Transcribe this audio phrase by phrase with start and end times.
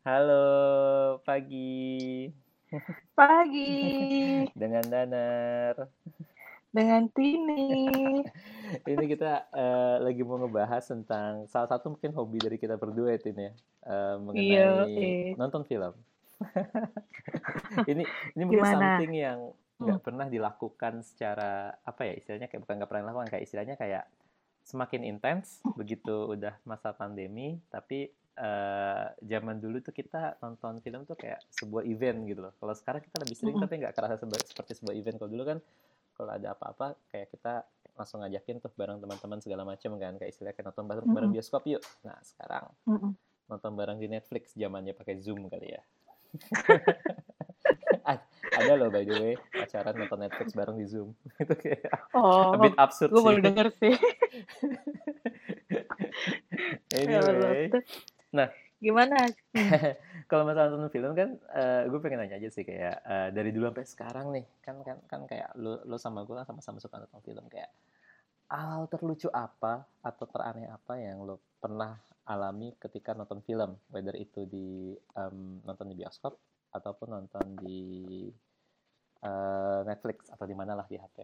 [0.00, 2.32] Halo, pagi.
[3.12, 3.76] Pagi.
[4.56, 5.92] Dengan Danar.
[6.72, 7.84] Dengan Tini.
[8.96, 13.20] Ini kita uh, lagi mau ngebahas tentang salah satu mungkin hobi dari kita berdua ya,
[13.20, 13.52] Tin ya.
[13.84, 15.36] Uh, mengenai iya, eh.
[15.36, 15.92] nonton film.
[17.92, 18.96] ini ini mungkin Gimana?
[18.96, 20.06] something yang nggak hmm.
[20.08, 24.08] pernah dilakukan secara apa ya istilahnya kayak bukan nggak pernah dilakukan kayak istilahnya kayak
[24.64, 28.08] semakin intens begitu udah masa pandemi tapi
[28.40, 32.52] uh, zaman dulu tuh kita nonton film tuh kayak sebuah event gitu loh.
[32.56, 33.70] Kalau sekarang kita lebih sering mm -hmm.
[33.70, 34.14] tapi nggak kerasa
[34.48, 35.16] seperti sebuah event.
[35.20, 35.58] Kalau dulu kan
[36.16, 37.64] kalau ada apa-apa kayak kita
[37.96, 40.16] langsung ngajakin tuh bareng teman-teman segala macam kan.
[40.16, 41.82] Kayak istilahnya kayak nonton bareng, bareng bioskop yuk.
[42.02, 43.12] Nah sekarang mm -hmm.
[43.52, 45.82] nonton bareng di Netflix zamannya pakai Zoom kali ya.
[48.50, 51.14] Ada loh by the way pacaran nonton Netflix bareng di Zoom.
[51.42, 51.86] Itu kayak
[52.16, 53.94] oh, a bit absurd gue baru denger sih.
[56.90, 57.70] Anyway
[58.30, 58.48] nah
[58.80, 59.28] gimana
[60.30, 63.68] kalau masalah nonton film kan uh, gue pengen nanya aja sih kayak uh, dari dulu
[63.68, 67.20] sampai sekarang nih kan kan kan kayak lo lo sama gue kan sama-sama suka nonton
[67.20, 67.68] film kayak
[68.50, 71.92] hal terlucu apa atau teraneh apa yang lo pernah
[72.24, 78.30] alami ketika nonton film whether itu di um, nonton di bioskop ataupun nonton di
[79.26, 81.18] uh, Netflix atau di mana lah di HP.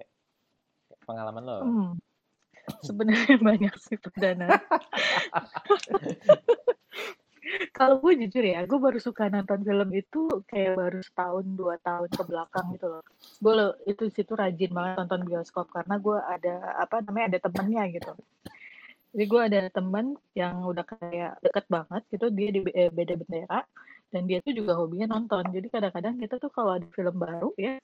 [1.06, 1.58] Pengalaman lo?
[1.62, 1.92] Hmm.
[2.82, 4.50] Sebenarnya banyak sih perdana.
[7.78, 12.10] Kalau gue jujur ya, gue baru suka nonton film itu kayak baru setahun dua tahun
[12.10, 13.02] ke belakang gitu loh.
[13.38, 13.54] Gue
[13.86, 18.12] itu situ rajin banget nonton bioskop karena gue ada apa namanya ada temennya gitu.
[19.16, 23.60] Jadi gue ada temen yang udah kayak deket banget gitu, dia di eh, beda bendera
[24.14, 27.78] dan dia tuh juga hobinya nonton jadi kadang-kadang kita tuh kalau ada film baru ya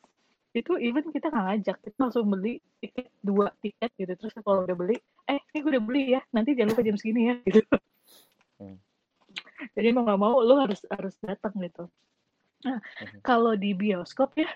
[0.53, 4.77] itu even kita nggak ngajak kita langsung beli tiket dua tiket gitu terus kalau udah
[4.77, 7.63] beli eh ini gue udah beli ya nanti jangan lupa jam segini ya gitu.
[9.75, 11.87] Jadi mau nggak mau lo harus harus datang gitu
[12.63, 13.21] nah hmm.
[13.27, 14.51] kalau di bioskop ya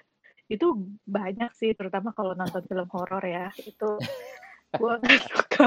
[0.47, 3.99] itu banyak sih terutama kalau nonton film horor ya itu
[4.79, 5.67] gue nggak suka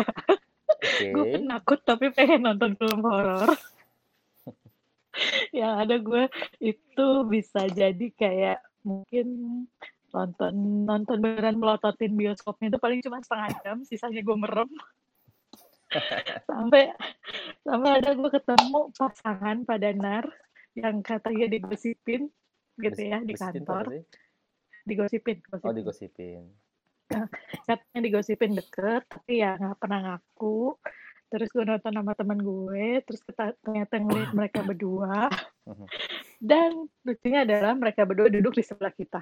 [0.80, 1.12] okay.
[1.12, 3.52] gue penakut tapi pengen nonton film horor
[5.52, 6.32] yang ada gue
[6.64, 9.28] itu bisa jadi kayak mungkin
[10.10, 10.54] nonton
[10.88, 14.70] nonton beneran melototin bioskopnya itu paling cuma setengah jam sisanya gue merem
[16.50, 16.94] sampai
[17.66, 20.26] sampai ada gue ketemu pasangan pada nar
[20.78, 22.30] yang katanya digosipin
[22.80, 24.06] gitu ya di kantor.
[24.88, 25.68] digosipin, digosipin.
[25.68, 26.44] oh digosipin.
[27.68, 30.78] Katanya digosipin deket tapi ya nggak pernah ngaku.
[31.30, 35.30] Terus gue nonton sama teman gue terus kita ternyata ngeliat mereka berdua.
[36.50, 39.22] Dan lucunya adalah mereka berdua duduk di sebelah kita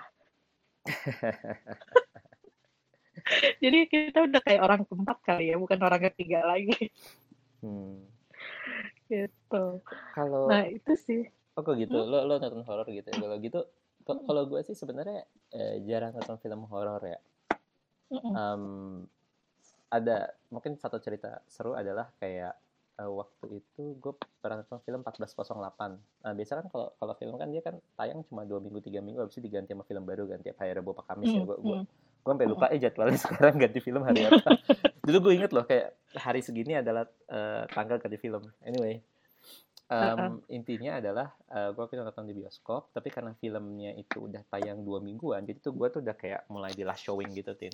[3.64, 6.92] jadi kita udah kayak orang keempat kali ya bukan orang ketiga lagi
[7.64, 8.04] hmm.
[9.08, 9.82] gitu
[10.16, 11.22] kalau nah itu sih
[11.58, 12.10] oh kok gitu hmm?
[12.10, 13.60] lo lo nonton horor gitu ya kalau gitu
[14.08, 17.20] kalau gue sih sebenarnya eh, jarang nonton film horor ya
[18.12, 19.04] um,
[19.88, 22.56] ada mungkin satu cerita seru adalah kayak
[23.00, 25.96] uh, waktu itu gue pernah nonton film 1408.
[26.28, 29.24] Nah, biasanya kan kalau kalau film kan dia kan tayang cuma dua minggu tiga minggu
[29.24, 31.42] habis itu diganti sama film baru kan tiap hari Rabu apa Kamis ya.
[31.46, 31.78] Gue gue
[32.28, 34.60] gue sampai lupa eh jadwalnya sekarang ganti film hari apa.
[35.00, 38.44] Dulu gue inget loh kayak hari segini adalah uh, tanggal ganti film.
[38.68, 39.00] Anyway,
[39.88, 40.32] um, uh -uh.
[40.52, 45.00] intinya adalah uh, gue waktu nonton di bioskop tapi karena filmnya itu udah tayang dua
[45.00, 47.72] mingguan jadi tuh gue tuh udah kayak mulai di last showing gitu tin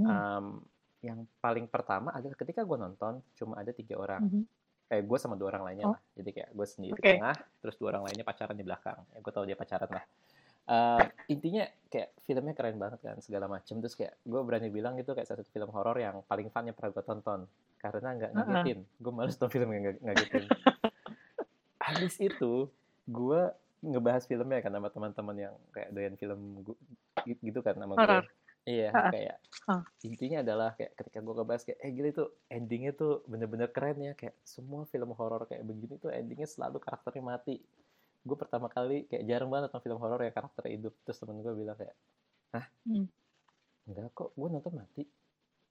[0.00, 0.64] um,
[1.00, 4.22] yang paling pertama adalah ketika gue nonton cuma ada tiga orang.
[4.24, 4.44] Mm -hmm.
[4.90, 5.94] Eh, gue sama dua orang lainnya oh.
[5.94, 6.02] lah.
[6.18, 7.02] Jadi kayak gue sendiri okay.
[7.02, 8.98] di tengah, terus dua orang lainnya pacaran di belakang.
[9.14, 10.04] Ya, gue tau dia pacaran lah.
[10.68, 13.78] Uh, intinya kayak filmnya keren banget kan segala macem.
[13.82, 16.94] Terus kayak gue berani bilang itu kayak satu film horor yang paling fun yang pernah
[16.94, 17.40] gue tonton.
[17.80, 18.78] Karena nggak ngagetin.
[18.80, 19.00] Uh -huh.
[19.02, 20.44] gue males nonton film yang ngagetin.
[21.86, 22.70] Habis itu
[23.10, 23.40] gue
[23.80, 26.60] ngebahas filmnya kan sama teman-teman yang kayak doyan film
[27.24, 28.28] gitu kan sama gue
[28.68, 29.36] Iya, kayak
[29.72, 29.80] uh.
[30.04, 34.12] intinya adalah kayak ketika gue ngebahas kayak eh gila itu endingnya tuh bener-bener keren ya.
[34.12, 37.56] Kayak semua film horor kayak begini tuh endingnya selalu karakternya mati.
[38.20, 40.94] Gue pertama kali kayak jarang banget nonton film horor yang karakternya hidup.
[41.04, 41.96] Terus temen gue bilang kayak,
[42.54, 42.66] hah?
[42.84, 43.06] Hmm.
[43.88, 45.02] Enggak kok, gue nonton mati.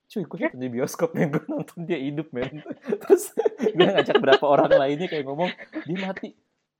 [0.10, 2.66] Cuy, gue nonton di bioskop nih, gue nonton dia hidup men.
[3.06, 3.24] Terus
[3.62, 5.51] gue ngajak berapa orang lainnya kayak ngomong,
[5.86, 6.34] dia mati.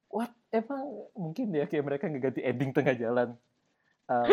[0.10, 0.34] What?
[0.50, 3.38] Emang mungkin ya kayak mereka ngeganti ending tengah jalan
[4.10, 4.30] um,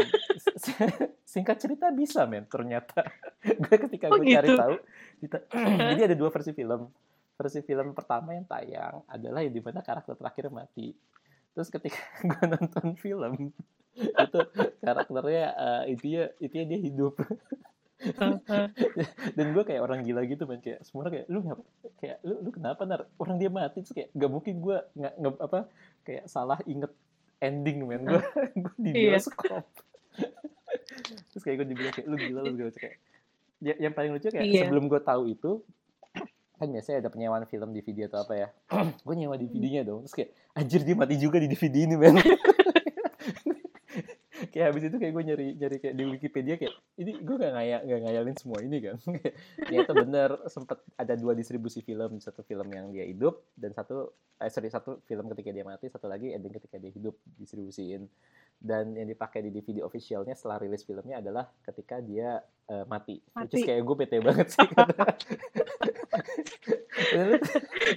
[1.23, 3.05] singkat cerita bisa men ternyata
[3.63, 4.57] gue ketika gue oh, cari gitu?
[4.57, 4.77] tahu
[5.93, 6.89] jadi ada dua versi film
[7.37, 10.97] versi film pertama yang tayang adalah yang di mana karakter terakhir mati
[11.57, 11.97] terus ketika
[12.29, 13.57] gue nonton film
[13.97, 14.41] itu
[14.85, 17.17] karakternya uh, intinya intinya dia hidup.
[19.37, 21.65] Dan gue kayak orang gila gitu man kayak semua kayak lu ngapa
[21.97, 23.09] kayak lu lu kenapa nar?
[23.17, 23.81] Orang dia mati.
[23.81, 25.65] Terus kayak gak mungkin gue nggak apa
[26.05, 26.93] kayak salah inget
[27.41, 28.21] ending man gue
[28.69, 29.17] gue di iya.
[29.17, 29.65] bioskop.
[31.33, 32.73] Terus kayak gue dibilang kayak lu gila lu gila.
[32.77, 33.01] Kayak
[33.65, 34.69] ya, yang paling lucu kayak iya.
[34.69, 35.65] sebelum gue tahu itu
[36.57, 38.49] kan biasanya ada penyewaan film DVD atau apa ya
[39.07, 42.17] gue nyewa DVD-nya dong terus kayak anjir dia mati juga di DVD ini men
[44.53, 47.81] kayak habis itu kayak gue nyari nyari kayak di Wikipedia kayak ini gue gak ngayal
[47.85, 48.97] gak ngayalin semua ini kan
[49.73, 54.49] itu bener sempet ada dua distribusi film satu film yang dia hidup dan satu eh
[54.49, 58.09] sorry satu film ketika dia mati satu lagi ending ketika dia hidup distribusiin
[58.57, 62.41] dan yang dipakai di DVD officialnya setelah rilis filmnya adalah ketika dia
[62.73, 63.21] uh, mati.
[63.37, 63.45] mati.
[63.45, 64.65] Which is kayak gue bete banget sih.
[67.17, 67.35] lu,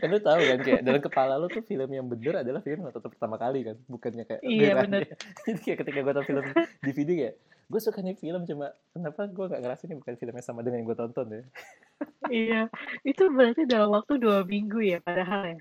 [0.09, 3.11] lu tahu kan kayak dalam kepala lu tuh film yang bener adalah film yang nonton
[3.11, 5.01] pertama kali kan, bukannya kayak iya bener.
[5.47, 6.43] Jadi kayak ketika gue nonton film
[6.83, 7.35] DVD kayak
[7.69, 10.81] gue suka nih film cuma kenapa gue gak ngerasa ini bukan film yang sama dengan
[10.81, 11.43] yang gue tonton ya.
[12.41, 12.61] iya,
[13.05, 15.59] itu berarti dalam waktu dua minggu ya padahal ya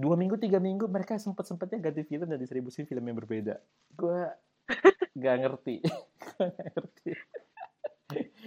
[0.00, 3.60] dua minggu tiga minggu mereka sempet sempetnya ganti film dan distribusi film yang berbeda
[4.00, 4.20] gue
[5.20, 5.84] gak ngerti
[6.40, 7.12] gak ngerti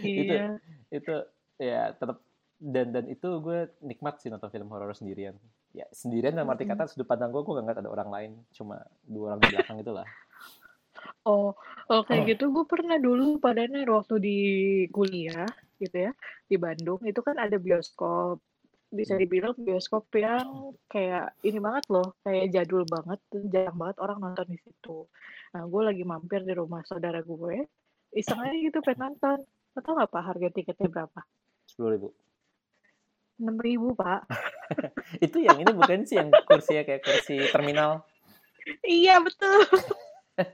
[0.01, 0.57] iya.
[0.89, 1.15] itu itu
[1.61, 2.17] ya tetap
[2.63, 5.35] dan dan itu gue nikmat sih nonton film horor sendirian
[5.75, 8.79] ya sendirian dalam arti kata sudut pandang gue gue gak ngeliat ada orang lain cuma
[9.03, 10.07] dua orang di belakang itulah
[11.27, 11.51] oh
[11.91, 12.27] oh kayak oh.
[12.31, 14.37] gitu gue pernah dulu padanya waktu di
[14.95, 15.49] kuliah
[15.83, 16.11] gitu ya
[16.47, 18.39] di Bandung itu kan ada bioskop
[18.93, 23.17] bisa dibilang bioskop yang kayak ini banget loh, kayak jadul banget,
[23.49, 25.09] jarang banget orang nonton di situ.
[25.57, 27.65] Nah, gue lagi mampir di rumah saudara gue,
[28.13, 29.41] iseng aja gitu pengen nonton.
[29.73, 31.19] Lo tau gak Pak harga tiketnya berapa?
[31.65, 32.07] Sepuluh ribu.
[33.41, 34.29] Enam ribu Pak.
[35.25, 38.05] itu yang ini bukan sih yang kursi kayak kursi terminal?
[38.85, 39.67] iya betul.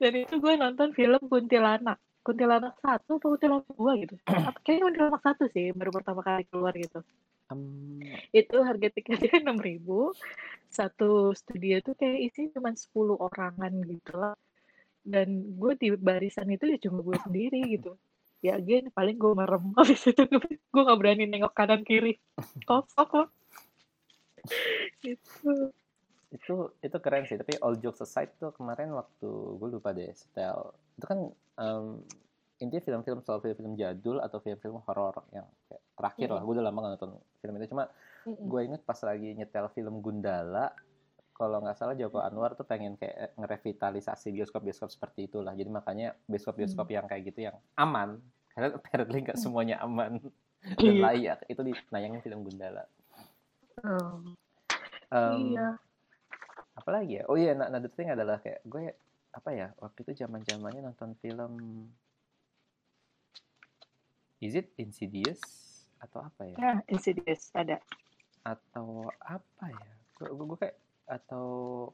[0.00, 2.00] Dan itu gue nonton film Kuntilanak.
[2.20, 4.12] Kuntilanak satu atau kuntilanak dua gitu?
[4.60, 7.00] Kayaknya kuntilanak satu sih baru pertama kali keluar gitu.
[7.50, 7.98] Um...
[8.30, 10.12] itu harga tiketnya enam ribu.
[10.68, 14.36] Satu studio itu kayak isi cuma sepuluh orangan gitu lah.
[15.00, 17.96] Dan gue di barisan itu ya cuma gue sendiri gitu
[18.40, 19.72] ya again paling gue merem.
[19.78, 22.16] Habis itu gue gak berani nengok kanan kiri.
[22.68, 23.28] Kosong kok
[25.02, 25.72] gitu.
[26.30, 30.72] Itu itu keren sih tapi all jokes aside tuh kemarin waktu gue lupa deh setel.
[30.96, 31.18] Itu kan
[31.58, 32.00] um,
[32.60, 36.36] intinya film-film soal film-film jadul atau film-film horor yang kayak terakhir mm -hmm.
[36.36, 37.12] lah gue udah lama gak nonton
[37.42, 37.66] film itu.
[37.72, 37.92] Cuma mm
[38.30, 38.46] -hmm.
[38.46, 40.72] gue inget pas lagi nyetel film Gundala
[41.40, 46.92] kalau nggak salah Joko Anwar tuh pengen kayak ngerevitalisasi bioskop-bioskop seperti itulah jadi makanya bioskop-bioskop
[46.92, 46.94] mm.
[47.00, 48.20] yang kayak gitu yang aman
[48.52, 50.20] karena apparently nggak semuanya aman
[50.76, 51.00] dan iya.
[51.00, 52.84] layak itu dinayangin film Gundala
[53.80, 54.36] um,
[55.40, 55.80] iya
[56.76, 58.92] apalagi ya oh iya another thing adalah kayak gue
[59.32, 61.56] apa ya waktu itu zaman zamannya nonton film
[64.44, 65.40] is it Insidious
[66.00, 66.56] atau apa ya?
[66.56, 67.76] Ya, Insidious ada.
[68.42, 69.88] Atau apa ya?
[70.16, 70.76] Gue kayak
[71.10, 71.46] atau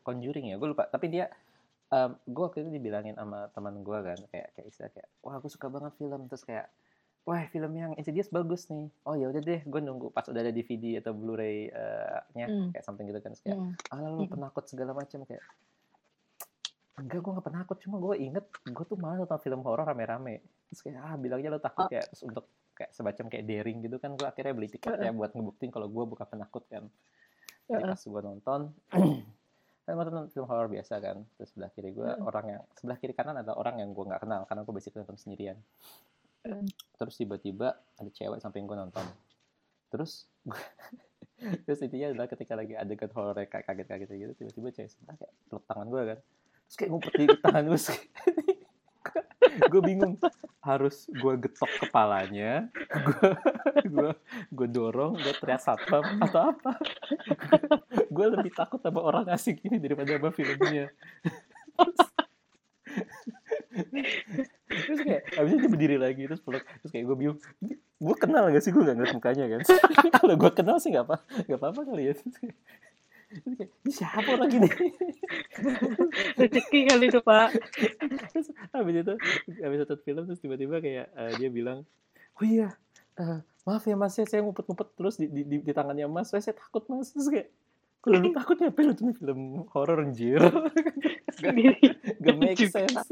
[0.04, 0.84] Conjuring ya, gue lupa.
[0.92, 1.32] Tapi dia,
[1.88, 5.48] um, gue waktu itu dibilangin sama teman gue kan, kayak kayak istilah kayak, wah gue
[5.48, 6.68] suka banget film, terus kayak,
[7.24, 8.92] wah film yang Insidious bagus nih.
[9.08, 12.76] Oh ya udah deh, gue nunggu pas udah ada DVD atau Blu-ray-nya mm.
[12.76, 13.72] kayak something gitu kan, terus kayak, mm.
[13.96, 14.32] ah lalu mm.
[14.36, 15.42] penakut segala macam kayak,
[16.96, 20.40] enggak gue gak penakut cuma gue inget gue tuh malah nonton film horor rame-rame
[20.72, 24.16] terus kayak ah bilangnya lo takut kayak terus untuk kayak semacam kayak daring gitu kan
[24.16, 26.88] gue akhirnya beli tiket ya buat ngebuktiin kalau gue bukan penakut kan
[27.70, 28.60] ya, pas gue nonton
[29.86, 33.14] kan gue nonton film horor biasa kan terus sebelah kiri gue orang yang sebelah kiri
[33.14, 35.58] kanan ada orang yang gue nggak kenal karena gue basically nonton sendirian.
[36.98, 39.06] Terus tiba-tiba ada cewek samping gue nonton.
[39.94, 40.58] Terus gue
[41.68, 45.64] terus intinya adalah ketika lagi adegan horor kayak kaget-kaget gitu tiba-tiba cewek sebelah kayak peluk
[45.70, 46.18] tangan gue kan.
[46.66, 47.80] Terus kayak ngumpet di tangan gue
[49.42, 50.16] gue bingung.
[50.66, 53.30] Harus gue getok kepalanya gue
[53.86, 54.10] gue
[54.50, 56.74] gue dorong gue teriak satpam atau apa?
[58.10, 60.90] Gue lebih takut sama orang asing ini daripada sama filmnya.
[64.66, 66.66] Terus kayak abis itu dia berdiri lagi terus peluk.
[66.82, 67.38] Terus kayak gue bingung
[67.96, 68.74] gue kenal gak sih?
[68.74, 69.60] Gue gak ngeliat mukanya kan?
[70.18, 72.14] Kalau gue kenal sih gak apa gak apa apa kali ya
[73.26, 74.70] ini siapa orang gini
[76.40, 77.58] rezeki kali itu pak.
[78.30, 79.14] Terus habis itu
[79.62, 81.82] habis itu film terus tiba-tiba kayak uh, dia bilang
[82.38, 82.70] oh iya
[83.18, 86.42] uh, maaf ya mas ya saya ngumpet-ngumpet terus di, di, di, di tangannya mas saya,
[86.42, 87.10] saya takut mas.
[87.10, 87.48] Terus kayak
[87.98, 89.40] kalau lu takut ya film itu film
[89.74, 90.38] horor anjir.
[91.42, 91.52] Gak,
[92.22, 93.10] gak make sense.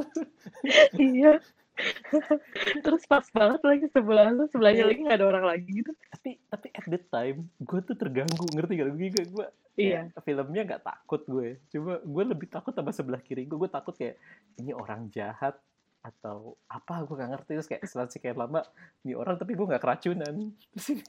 [0.94, 1.42] Iya
[2.86, 5.92] terus pas banget lagi sebelah lu sebelahnya lagi gak ada orang lagi gitu.
[6.14, 10.06] Tapi tapi at the time gue tuh terganggu ngerti gak gue gue iya.
[10.06, 11.58] ya, filmnya nggak takut gue.
[11.74, 14.18] Cuma gue lebih takut sama sebelah kiri gue gue takut kayak
[14.62, 15.58] ini orang jahat
[16.04, 17.52] atau apa gue gak ngerti.
[17.56, 18.60] Terus kayak setelah sekian lama
[19.08, 20.52] nih orang tapi gue gak keracunan.
[20.76, 21.02] Terus ini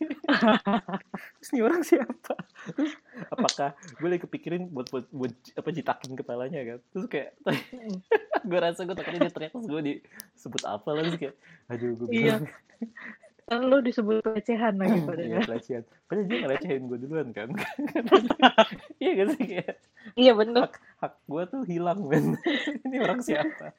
[1.44, 2.34] terus orang siapa?
[2.72, 2.94] Terus
[3.28, 6.80] apakah gue lagi kepikirin buat buat, buat apa jitakin kepalanya kan?
[6.96, 7.36] Terus kayak
[8.50, 11.36] gue rasa gue takutnya dia teriak terus gue disebut apa lagi kayak
[11.68, 12.40] aduh gue iya.
[13.52, 15.84] lo disebut pelecehan lagi padahal iya pelecehan.
[16.08, 17.50] Padahal dia ngelecehin gue duluan kan?
[19.04, 19.76] Iya gak sih kayak
[20.16, 20.72] iya bener.
[20.72, 22.40] hak, hak gue tuh hilang men.
[22.88, 23.76] Ini orang siapa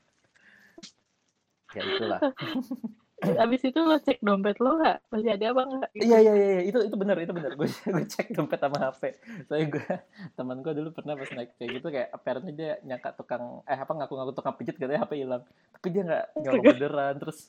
[1.77, 2.21] ya itulah.
[3.17, 5.09] Abis itu lo cek dompet lo nggak?
[5.09, 5.89] Masih ada apa nggak?
[5.97, 6.05] Gitu.
[6.05, 7.57] iya iya iya itu itu benar itu benar.
[7.57, 7.65] Gue
[7.97, 9.17] gue cek dompet sama hp
[9.49, 9.89] soalnya gue
[10.37, 13.89] teman gue dulu pernah pas naik kayak gitu kayak apparently dia nyangka tukang eh apa
[13.89, 15.49] ngaku-ngaku tukang pijit katanya hp hilang.
[15.49, 17.15] Tapi dia nggak nggak beneran.
[17.25, 17.49] Terus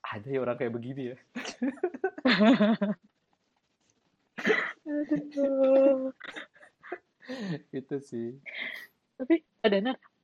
[0.00, 1.16] ada ya orang kayak begini ya.
[7.70, 8.40] Itu sih.
[9.20, 9.76] Tapi ada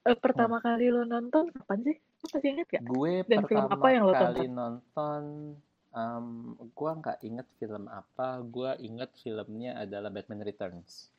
[0.07, 3.75] eh, pertama kali lo nonton kapan sih lo masih inget gak gue Dan film pertama
[3.75, 5.23] apa yang lo kali nonton
[5.91, 11.11] um, gue nggak inget film apa gue inget filmnya adalah Batman Returns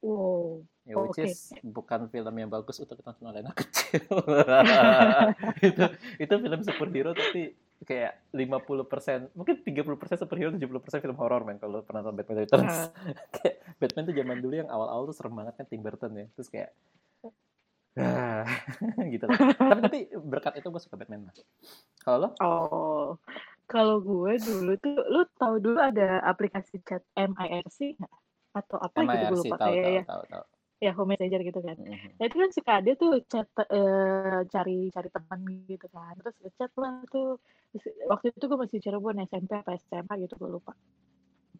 [0.00, 1.30] wow Ya, which Oke.
[1.30, 4.10] is bukan film yang bagus untuk ditonton oleh anak kecil.
[5.62, 5.84] itu
[6.18, 7.54] itu film superhero tapi
[7.86, 12.76] kayak 50%, mungkin 30% superhero, 70% film horor men kalau pernah nonton Batman Returns.
[13.38, 16.26] kayak Batman tuh zaman dulu yang awal-awal tuh serem banget kan Tim Burton ya.
[16.34, 16.70] Terus kayak
[18.02, 18.44] ah,
[19.12, 19.38] gitu lah.
[19.70, 21.34] Tapi tapi berkat itu gue suka Batman lah.
[22.00, 22.28] Kalau lo?
[22.40, 23.08] oh
[23.70, 28.12] kalau gue dulu tuh lo tahu dulu ada aplikasi chat MIRC nggak
[28.50, 30.44] atau apa gitu gue MIRC lupa tahu kayak tahu ya tahu tahu.
[30.80, 32.10] ya home messenger gitu kan Mhm.
[32.18, 36.12] Nah itu kan suka ada tuh chat eh, cari cari teman gitu kan.
[36.20, 37.40] Terus chat lah tuh.
[38.12, 40.72] Waktu itu gue masih Cirebon SMP apa SMA gitu gue lupa.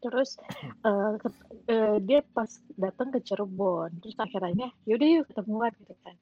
[0.00, 0.36] Terus
[0.84, 3.90] eh, ket- eh, dia pas datang ke Cirebon.
[4.04, 6.16] Terus akhirnya yaudah yuk ketemuan gitu kan.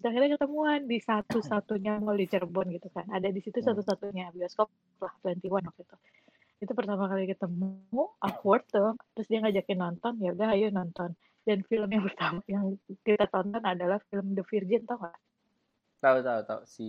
[0.00, 3.04] Terus akhirnya ketemuan di satu-satunya mall di Cirebon gitu kan.
[3.12, 3.68] Ada di situ Hmm.
[3.68, 5.96] satu-satunya bioskop lah 21 waktu itu.
[6.60, 7.84] Itu pertama kali ketemu
[8.18, 8.96] awkward tuh.
[9.12, 11.12] Terus dia ngajakin nonton, ya udah ayo nonton
[11.44, 15.16] dan film yang pertama yang kita tonton adalah film The Virgin tau gak?
[16.00, 16.88] Tahu tahu tahu si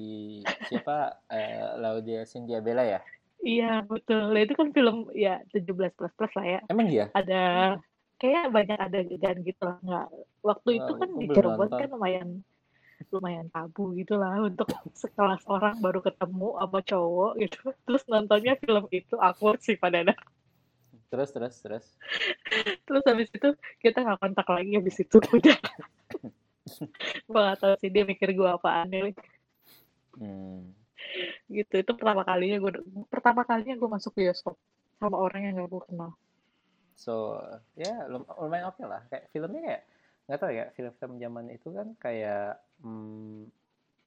[0.71, 2.99] siapa eh, Laudia Cynthia Bella ya?
[3.43, 4.31] Iya betul.
[4.31, 6.59] Nah, itu kan film ya 17 plus plus lah ya.
[6.71, 7.11] Emang iya?
[7.11, 7.75] Ada
[8.21, 9.77] kayak banyak adegan gitu lah.
[9.83, 10.07] Nggak
[10.45, 12.27] waktu itu Oh, kan gue di Cirebon kan lumayan
[13.09, 17.59] lumayan tabu gitu lah untuk sekelas orang baru ketemu sama cowok gitu.
[17.87, 20.19] Terus nontonnya film itu awkward sih pada anak.
[21.09, 21.85] Terus terus terus.
[22.85, 23.49] Terus habis itu
[23.81, 25.59] kita nggak kontak lagi habis itu udah.
[27.27, 29.15] gue gak tau sih dia mikir gue apaan nih.
[30.11, 30.75] Hmm.
[31.49, 32.71] gitu itu pertama kalinya gue
[33.09, 34.59] pertama kalinya gue masuk bioskop
[34.99, 36.11] sama orang yang gak gue kenal
[37.01, 37.41] So
[37.73, 39.01] ya lum- lumayan oke lah.
[39.09, 39.83] Kayak filmnya kayak
[40.31, 43.51] nggak tahu ya film-film zaman itu kan kayak hmm,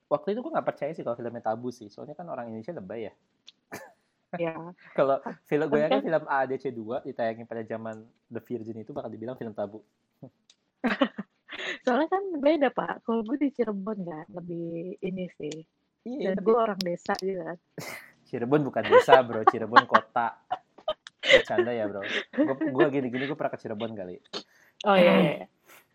[0.09, 1.93] waktu itu gue nggak percaya sih kalau filmnya tabu sih.
[1.93, 3.13] Soalnya kan orang Indonesia lebay ya.
[4.41, 4.57] ya
[4.99, 8.01] Kalau film gue Kan- yakin film AADC 2 ditayangin pada zaman
[8.33, 9.85] The Virgin itu bakal dibilang film tabu.
[11.85, 15.65] soalnya kan beda pak kalau gue di Cirebon kan lebih ini sih
[16.05, 17.57] Iya, dan tapi gue orang desa juga
[18.29, 20.37] Cirebon bukan desa bro, Cirebon kota.
[21.25, 22.01] Bercanda ya bro.
[22.73, 24.17] Gue gini-gini gue pernah ke Cirebon kali.
[24.85, 25.45] oh iya, iya.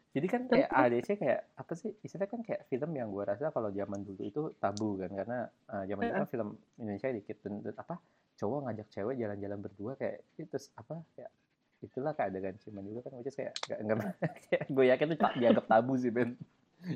[0.10, 1.94] Jadi kan kayak ADC kayak apa sih?
[2.02, 5.40] Istilahnya kan kayak film yang gue rasa kalau zaman dulu itu tabu kan karena
[5.70, 6.50] uh, zaman itu kan film
[6.82, 7.96] Indonesia dikit dan, dan apa
[8.36, 11.32] cowok ngajak cewek jalan-jalan berdua kayak itu apa kayak
[11.80, 14.00] itulah kayak adegan ciuman juga kan which kayak nggak nggak
[14.50, 16.34] kayak gue yakin itu tak dianggap tabu sih Ben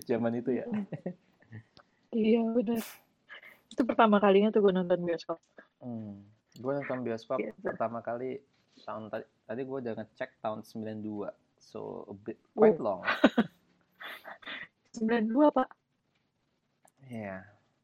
[0.03, 0.65] zaman itu ya.
[2.15, 2.81] iya bener
[3.69, 5.39] itu pertama kalinya tuh gue nonton bioskop
[5.83, 6.23] Hmm.
[6.55, 7.59] Gue nonton bioskop Gitu.
[7.59, 8.39] pertama kali
[8.87, 11.27] tahun tadi tadi gue udah ngecek tahun 92
[11.63, 12.99] so a bit quite Oh.
[12.99, 13.01] long.
[14.93, 15.69] 92 pak
[17.05, 17.43] Iya.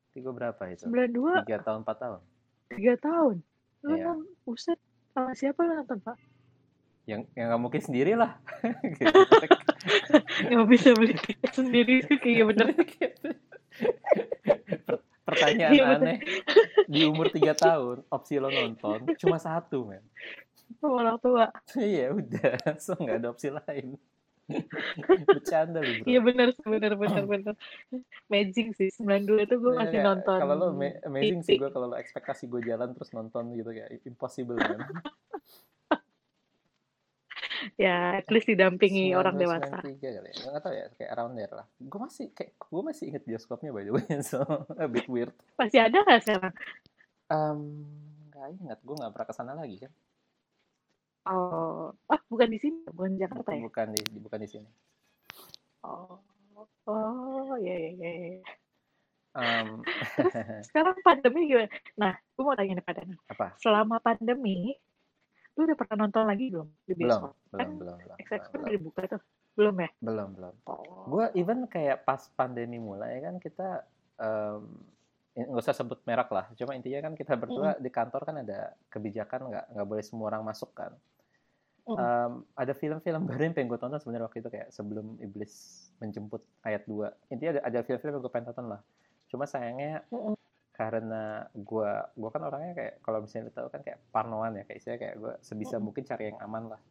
[0.10, 0.84] Tapi gue berapa itu?
[0.86, 2.22] 92 Tiga tahun empat tahun.
[2.70, 3.36] tiga tahun
[3.82, 4.04] lu Iya.
[4.06, 4.80] nonton buset
[5.12, 6.18] sama siapa lu nonton pak
[7.06, 8.38] Yang yang nggak mungkin sendiri lah.
[10.46, 13.30] Nggak bisa beli tiket sendiri sih kayak bener Gitu.
[14.86, 16.18] Per- Pertanyaan Iya, aneh
[16.86, 20.02] di umur tiga tahun opsi lo nonton cuma satu men.
[20.78, 21.46] Sama orang tua
[21.90, 23.98] Iya udah, so nggak ada opsi lain.
[25.30, 26.06] Bercanda lu bro.
[26.10, 27.56] Iya benar benar benar benar.
[28.30, 30.38] Magic sih 92 itu gue masih nonton.
[30.42, 34.02] Kalau lo ama- amazing sih gue kalau lo ekspektasi gue jalan terus nonton gitu kayak
[34.06, 34.82] impossible kan.
[37.76, 39.76] Ya, at least didampingi orang 92, dewasa.
[39.84, 40.36] 93 kali ya.
[40.48, 41.68] Nggak tahu ya, kayak around there lah.
[41.76, 44.40] Gue masih kayak gue masih inget bioskopnya by the way, so
[44.80, 45.36] a bit weird.
[45.60, 46.54] Masih ada nggak sekarang?
[47.28, 47.60] Um,
[48.32, 49.92] nggak ingat, gue nggak pernah ke sana lagi kan.
[51.28, 53.62] Oh, ah bukan di sini, bukan di Jakarta ya?
[53.68, 54.70] Bukan di, bukan di sini.
[55.84, 56.16] Oh,
[56.88, 58.12] oh ya ya ya.
[58.40, 58.42] ya.
[59.38, 59.86] Um,
[60.68, 61.70] sekarang pandemi gimana?
[62.00, 63.48] Nah, gue mau tanya nih pada Apa?
[63.62, 64.74] Selama pandemi,
[65.54, 67.36] lu udah pernah nonton lagi belum di bioskop?
[67.54, 68.18] Belum, kan belum, belum.
[68.26, 69.22] XX kan udah dibuka tuh.
[69.54, 69.90] Belum ya?
[70.02, 70.56] Belum, belum.
[70.66, 71.04] Oh.
[71.12, 73.86] Gue even kayak pas pandemi mulai kan kita
[74.18, 74.82] um,
[75.38, 76.46] nggak usah sebut merek lah.
[76.58, 77.82] Cuma intinya kan kita berdua mm.
[77.82, 80.92] di kantor kan ada kebijakan nggak nggak boleh semua orang masuk kan.
[81.90, 85.54] Um, ada film-film baru yang pengen gue tonton sebenarnya waktu itu kayak sebelum iblis
[85.98, 88.82] menjemput ayat 2 intinya ada ada film-film yang gue pengen tonton lah.
[89.30, 90.38] Cuma sayangnya mm
[90.80, 94.96] karena gue gue kan orangnya kayak kalau misalnya tahu kan kayak parnoan ya kayak saya
[94.96, 96.82] kayak gue sebisa mm mungkin cari yang aman lah.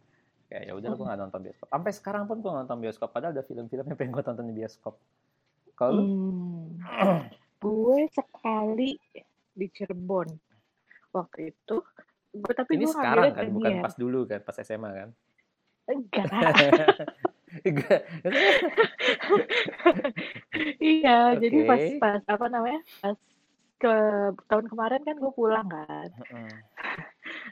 [0.49, 1.69] Kayak ya udah mm gue nggak nonton bioskop.
[1.73, 4.95] Sampai sekarang pun gue nonton bioskop padahal ada film-film yang pengen gue tonton di bioskop.
[5.79, 7.31] Kalau hmm.
[7.59, 8.95] gue sekali
[9.55, 10.29] di Cirebon
[11.11, 11.83] waktu itu
[12.29, 15.11] gue tapi ini gue sekarang kan bukan pas dulu kan pas SMA kan
[15.89, 16.29] enggak
[20.83, 21.49] iya, okay.
[21.49, 22.81] jadi pas pas apa namanya?
[23.01, 23.17] Pas
[23.79, 23.95] ke
[24.51, 26.11] tahun kemarin kan gue pulang kan.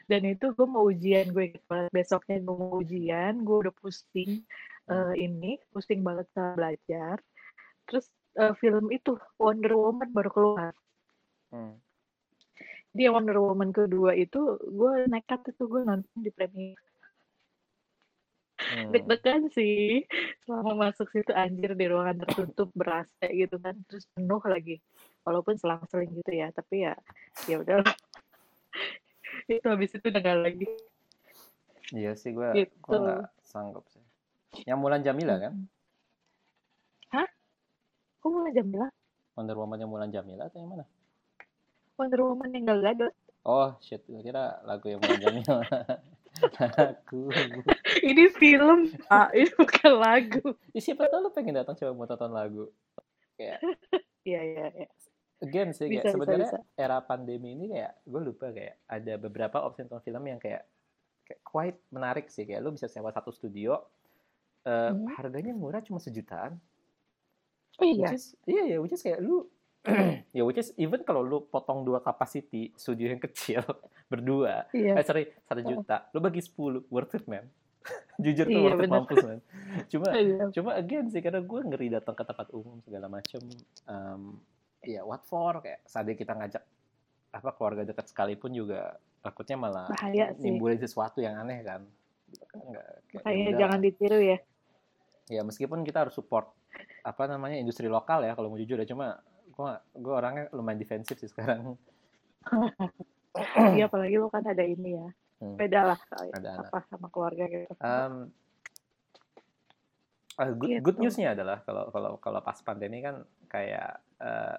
[0.05, 1.55] Dan itu gue mau ujian gue
[1.91, 4.43] besoknya gue mau ujian, gue udah pusing
[4.91, 7.19] uh, ini, pusing banget sama belajar.
[7.87, 10.73] Terus uh, film itu Wonder Woman baru keluar.
[11.51, 11.77] Hmm.
[12.93, 16.87] Dia Wonder Woman kedua itu gue nekat itu gue nonton di premiere
[18.57, 18.89] Hmm.
[18.89, 20.01] Deg-degan sih
[20.43, 24.81] selama masuk situ anjir di ruangan tertutup berasa gitu kan terus penuh lagi
[25.21, 26.97] walaupun selang-seling gitu ya tapi ya
[27.45, 27.85] ya udah
[29.53, 30.67] itu habis itu udah gak lagi
[31.93, 32.75] iya sih gue gitu.
[32.81, 34.01] gue gak sanggup sih
[34.65, 35.53] yang Mulan Jamila kan
[38.27, 38.87] kok Mulan Jamila
[39.39, 40.85] Wonder Woman yang Mulan Jamila atau yang mana
[41.95, 43.13] Wonder Woman yang Gal Gadot
[43.47, 45.63] oh shit gue kira lagu yang Mulan Jamila
[46.77, 47.33] Aku.
[48.05, 50.53] ini film, ah, ini bukan lagu.
[50.73, 52.69] Ya, siapa tahu lo pengen datang coba mau tonton lagu.
[53.37, 53.61] Kayak.
[54.27, 54.67] Iya iya.
[54.75, 54.89] iya.
[55.39, 60.03] Again sih, kayak sebenarnya era pandemi ini kayak gue lupa kayak ada beberapa opsi nonton
[60.03, 60.67] film yang kayak
[61.23, 63.79] kayak quite menarik sih kayak lo bisa sewa satu studio,
[64.67, 65.15] uh, hmm.
[65.15, 66.59] harganya murah cuma sejutaan.
[67.77, 68.09] Oh iya.
[68.09, 69.45] Which is, iya ya, which is kayak lu
[70.35, 73.63] ya which is even kalau lu potong dua capacity studio yang kecil
[74.11, 74.99] berdua yeah.
[74.99, 77.47] eh sorry satu juta lu bagi sepuluh worth it man.
[78.23, 79.39] Jujur tuh iya, worth it mampus man.
[79.91, 80.47] Cuma yeah.
[80.51, 83.39] cuma again sih karena gue ngeri datang ke tempat umum segala macem
[83.87, 84.35] um,
[84.83, 85.63] ya what for?
[85.63, 86.63] Kayak saat kita ngajak
[87.31, 91.83] apa keluarga dekat sekalipun juga takutnya malah Bahaya nimbulin sesuatu yang aneh kan.
[92.55, 92.87] Enggak,
[93.23, 94.37] kayak ya jangan ditiru ya.
[95.27, 96.56] Ya meskipun kita harus support
[97.03, 98.87] apa namanya industri lokal ya kalau mau jujur ya.
[98.87, 101.75] Cuma gue gue orangnya lumayan defensif sih sekarang.
[103.77, 105.09] Iya apalagi lo kan ada ini ya.
[105.37, 105.53] Hmm.
[105.53, 105.99] beda lah
[106.33, 106.89] ada apa anak.
[106.89, 107.69] sama keluarga gitu.
[107.77, 108.33] Um,
[110.41, 110.81] uh, good, gitu.
[110.81, 114.57] good newsnya adalah kalau kalau kalau pas pandemi kan kayak uh,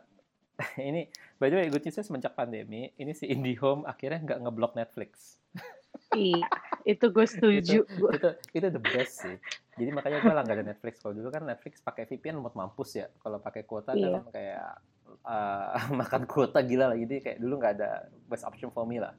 [0.78, 1.10] ini
[1.42, 5.34] by the way good newsnya semenjak pandemi ini si IndiHome akhirnya nggak ngeblok Netflix.
[6.14, 6.46] Iya
[6.86, 7.78] itu gue setuju.
[7.90, 9.36] Itu, itu itu the best sih
[9.78, 10.98] jadi makanya gue langganan Netflix.
[10.98, 13.06] Kalau dulu kan Netflix pakai VPN buat mampus ya.
[13.22, 14.18] Kalau pakai kuota iya.
[14.18, 14.70] kan kayak
[15.22, 16.98] uh, makan kuota gila lah.
[16.98, 19.14] Jadi kayak dulu nggak ada best option for me lah.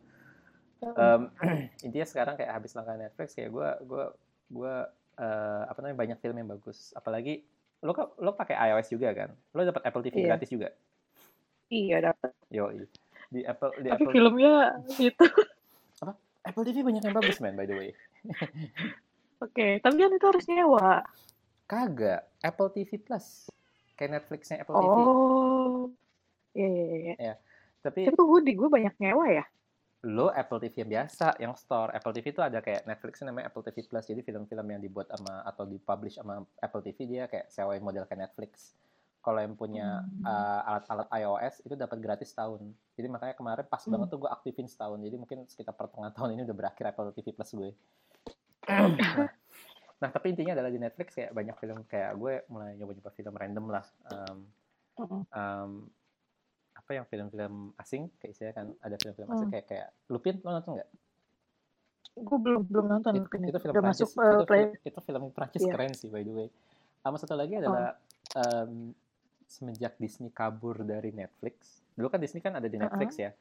[0.83, 1.31] Um,
[1.85, 4.05] intinya sekarang kayak habis langganan Netflix kayak gue gue
[4.51, 4.75] gue
[5.19, 6.91] uh, apa namanya banyak film yang bagus.
[6.93, 7.47] Apalagi
[7.79, 9.31] lo lo pakai iOS juga kan?
[9.55, 10.35] Lo dapat Apple TV iya.
[10.35, 10.69] gratis juga?
[11.71, 12.67] Iya dapat yo
[13.29, 14.53] di Apple di tapi Apple filmnya
[15.09, 15.25] itu.
[16.03, 16.13] Apa?
[16.49, 17.89] Apple TV banyak yang bagus man by the way
[19.39, 20.99] Oke, tapi kan itu harus nyewa.
[21.63, 23.47] Kagak, Apple TV Plus.
[23.95, 24.83] Kayak Netflixnya Apple oh.
[24.83, 24.99] TV.
[24.99, 25.79] Oh,
[26.55, 27.15] iya, iya, iya.
[27.15, 27.33] Ya,
[27.79, 28.03] tapi...
[28.11, 29.45] Tapi gue di gue banyak nyewa ya?
[30.07, 31.91] Lo Apple TV yang biasa, yang store.
[31.95, 34.07] Apple TV itu ada kayak Netflixnya namanya Apple TV Plus.
[34.07, 38.27] Jadi film-film yang dibuat sama atau dipublish sama Apple TV dia kayak sewain model kayak
[38.27, 38.75] Netflix.
[39.19, 40.23] Kalau yang punya hmm.
[40.23, 42.71] uh, alat-alat iOS itu dapat gratis tahun.
[42.95, 43.91] Jadi makanya kemarin pas hmm.
[43.91, 44.99] banget tuh gue aktifin setahun.
[45.03, 47.71] Jadi mungkin sekitar pertengahan tahun ini udah berakhir Apple TV Plus gue
[50.01, 53.65] nah, tapi intinya adalah di Netflix kayak banyak film kayak gue mulai nyoba-nyoba film random
[53.67, 54.37] lah um,
[55.33, 55.71] um,
[56.77, 59.53] apa yang film-film asing kayak saya kan ada film-film asing mm.
[59.53, 60.89] kayak kayak Lupin lo nonton nggak?
[62.19, 64.55] Gue belum belum nonton It, Lupin itu film Udah Prancis, masuk, uh, itu,
[64.89, 65.73] itu film Prancis yeah.
[65.75, 66.47] keren sih by the way.
[67.05, 68.41] Sama satu lagi adalah oh.
[68.41, 68.73] um,
[69.45, 71.85] semenjak Disney kabur dari Netflix.
[71.93, 73.25] Dulu kan Disney kan ada di Netflix uh -huh.
[73.29, 73.31] ya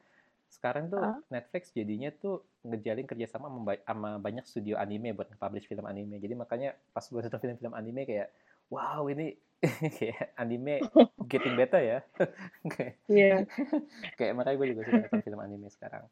[0.49, 1.21] sekarang tuh uh.
[1.29, 3.47] Netflix jadinya tuh ngejalin kerjasama
[3.85, 6.17] sama banyak studio anime buat publish film anime.
[6.17, 8.33] Jadi makanya pas gue nonton film-film anime kayak,
[8.73, 9.37] wow ini
[10.01, 10.81] kayak anime
[11.29, 11.99] getting better ya.
[12.73, 13.45] kayak, yeah.
[14.19, 16.03] kayak makanya gue juga suka nonton film anime sekarang.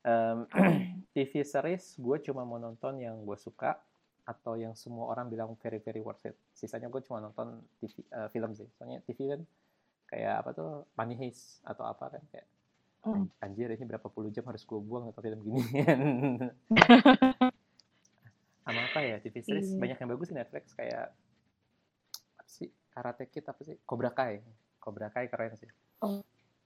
[0.00, 0.38] Um,
[1.16, 3.80] TV series gue cuma mau nonton yang gue suka
[4.28, 6.36] atau yang semua orang bilang very very worth it.
[6.52, 8.68] Sisanya gue cuma nonton TV uh, film sih.
[8.76, 9.40] Soalnya TV kan
[10.12, 12.46] kayak apa tuh Money Heist atau apa kan kayak.
[13.40, 15.62] Anjir ini berapa puluh jam harus gue buang atau film gini?
[18.64, 19.72] Sama apa ya TV series?
[19.72, 19.80] Iya.
[19.80, 21.08] banyak yang bagus di Netflix kayak
[22.36, 23.76] apa sih Karate Kid apa sih?
[23.88, 24.44] Cobra Kai.
[24.76, 25.70] Cobra Kai keren sih.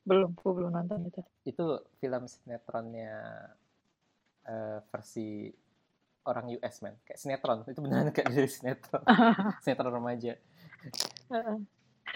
[0.04, 1.22] Belum, gue belum nonton itu.
[1.48, 1.64] itu
[2.02, 3.14] film sinetronnya
[4.44, 5.48] eh, versi
[6.24, 9.02] orang US man kayak sinetron itu beneran kayak dari sinetron.
[9.64, 10.34] Sinetron remaja.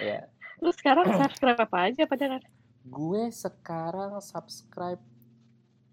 [0.00, 0.20] Ya
[0.59, 2.24] Lu sekarang subscribe apa aja pada
[2.88, 5.01] gue sekarang subscribe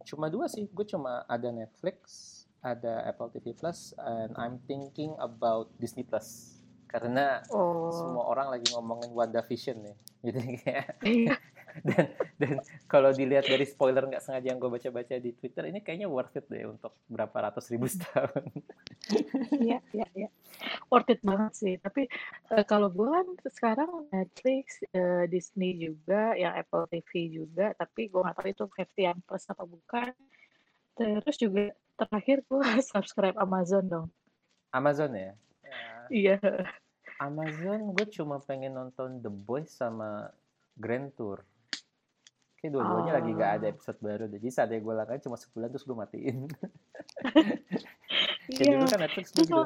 [0.04, 5.70] cuma dua sih gue cuma ada Netflix ada Apple TV Plus and I'm thinking about
[5.76, 7.92] Disney Plus karena Oh.
[7.92, 11.36] semua orang lagi ngomongin WandaVision nih jadi kayak Iya.
[11.88, 12.06] dan
[12.40, 12.56] dan
[12.88, 16.48] kalau dilihat dari spoiler nggak sengaja yang gue baca-baca di Twitter ini kayaknya worth it
[16.48, 18.46] deh untuk berapa ratus ribu setahun
[19.62, 20.30] Iya, iya, iya.
[20.90, 21.74] Worth it banget sih.
[21.78, 22.10] Tapi
[22.58, 27.78] eh, kalau gue kan sekarang Netflix, eh, Disney juga, yang Apple TV juga.
[27.78, 28.66] Tapi gue nggak tahu itu
[28.98, 30.10] yang plus apa bukan.
[30.98, 31.70] Terus juga
[32.02, 34.08] terakhir gue subscribe Amazon dong.
[34.74, 35.32] Amazon ya
[36.12, 36.38] Iya.
[36.38, 36.68] Ya,
[37.18, 40.30] Amazon gue cuma pengen nonton The Boys sama
[40.76, 41.42] Grand Tour
[42.66, 44.26] Kayak dua-duanya lagi nggak ada episode baru.
[44.28, 46.38] Jadi saatnya gue langganan cuma sebulan terus gue matiin.
[48.46, 48.74] Kayak Iya.
[48.78, 49.62] dulu kan Netflix Terus gitu.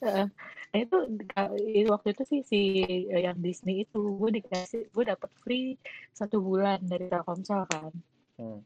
[0.00, 0.26] Nah
[0.72, 0.96] itu
[1.28, 2.60] ka- itu waktu itu sih si
[3.06, 5.74] eh, yang Disney itu gue dikasih gue dapet free
[6.10, 7.90] satu bulan dari Telkomsel kan.
[8.36, 8.60] Hmm.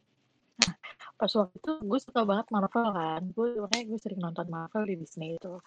[1.15, 3.23] Pas waktu itu gue suka banget Marvel kan.
[3.31, 5.59] Gue makanya gue sering nonton Marvel di Disney itu.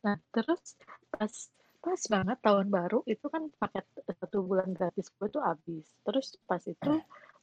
[0.00, 0.76] Nah terus
[1.08, 1.32] pas
[1.80, 3.88] pas banget tahun baru itu kan paket
[4.20, 5.88] satu bulan gratis gue tuh habis.
[6.04, 6.92] Terus pas itu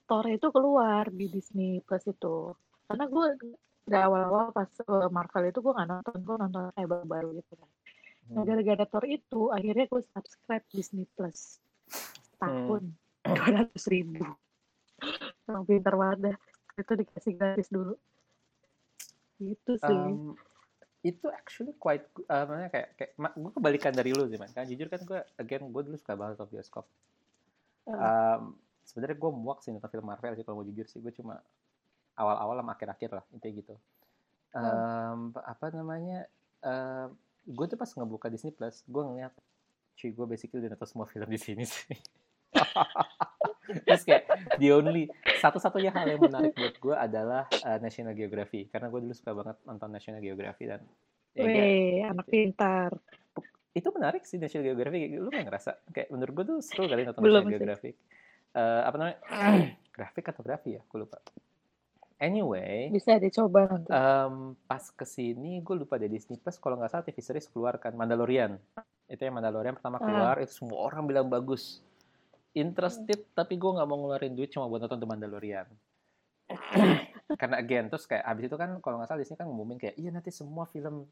[0.08, 2.54] Thor itu keluar di Disney Plus itu.
[2.88, 3.26] Karena gue
[3.84, 7.70] dari awal-awal pas eh, Marvel itu gue nggak nonton, gue nonton kayak baru-baru gitu kan.
[8.28, 8.48] Nah, Hmm.
[8.48, 11.64] gara-gara Thor itu, akhirnya gue subscribe Disney Plus.
[12.38, 12.84] Tahun
[13.28, 14.20] dua ratus ribu.
[15.48, 16.38] Yang pintar banget dah.
[16.78, 17.96] Itu dikasih gratis dulu.
[19.40, 20.02] Gitu sih.
[20.14, 20.36] Um,
[21.08, 24.52] itu actually quite uh, maksudnya kayak kayak gue kebalikan dari lu sih man.
[24.52, 26.86] Kan jujur kan gue again gue dulu suka banget nonton bioskop.
[27.88, 31.00] Eh, um, sebenarnya gue muak sih nonton film Marvel sih kalau mau jujur sih.
[31.00, 31.40] Gue cuma
[32.20, 33.76] awal-awal sama akhir-akhir lah intinya gitu.
[34.58, 36.28] Um, apa namanya
[36.66, 37.16] um,
[37.48, 39.32] gue tuh pas ngebuka Disney Plus gue ngeliat
[39.98, 41.96] cuy gue basically udah nonton semua film di sini sih
[43.84, 44.24] terus kayak
[44.56, 48.66] the only satu-satunya hal yang menarik buat gue adalah uh, National Geography.
[48.66, 50.82] Karena gue dulu suka banget nonton National Geography dan
[51.32, 52.92] ya, kayak- anak pintar.
[53.72, 55.72] itu menarik sih National Geographic lu nggak ngerasa?
[55.88, 57.54] Kayak menurut gue tuh seru kali nonton Belum National sih.
[57.56, 57.96] Geographic
[58.50, 59.18] Eh, apa namanya?
[59.94, 60.82] Grafik atau grafi ya?
[60.84, 61.22] Gue lupa.
[62.18, 63.86] Anyway Bisa dicoba nanti.
[63.88, 64.34] em,
[64.66, 68.58] pas ke sini gue lupa deh Disney Plus kalau nggak salah TV series keluarkan Mandalorian.
[69.06, 70.04] Itu yang Mandalorian pertama Ah.
[70.04, 71.86] keluar itu semua orang bilang bagus
[72.58, 75.68] interested tapi gue nggak mau ngeluarin duit cuma buat nonton The Mandalorian.
[77.42, 80.10] Karena again terus kayak abis itu kan kalau nggak salah Disney kan ngumumin kayak iya
[80.10, 81.06] nanti semua film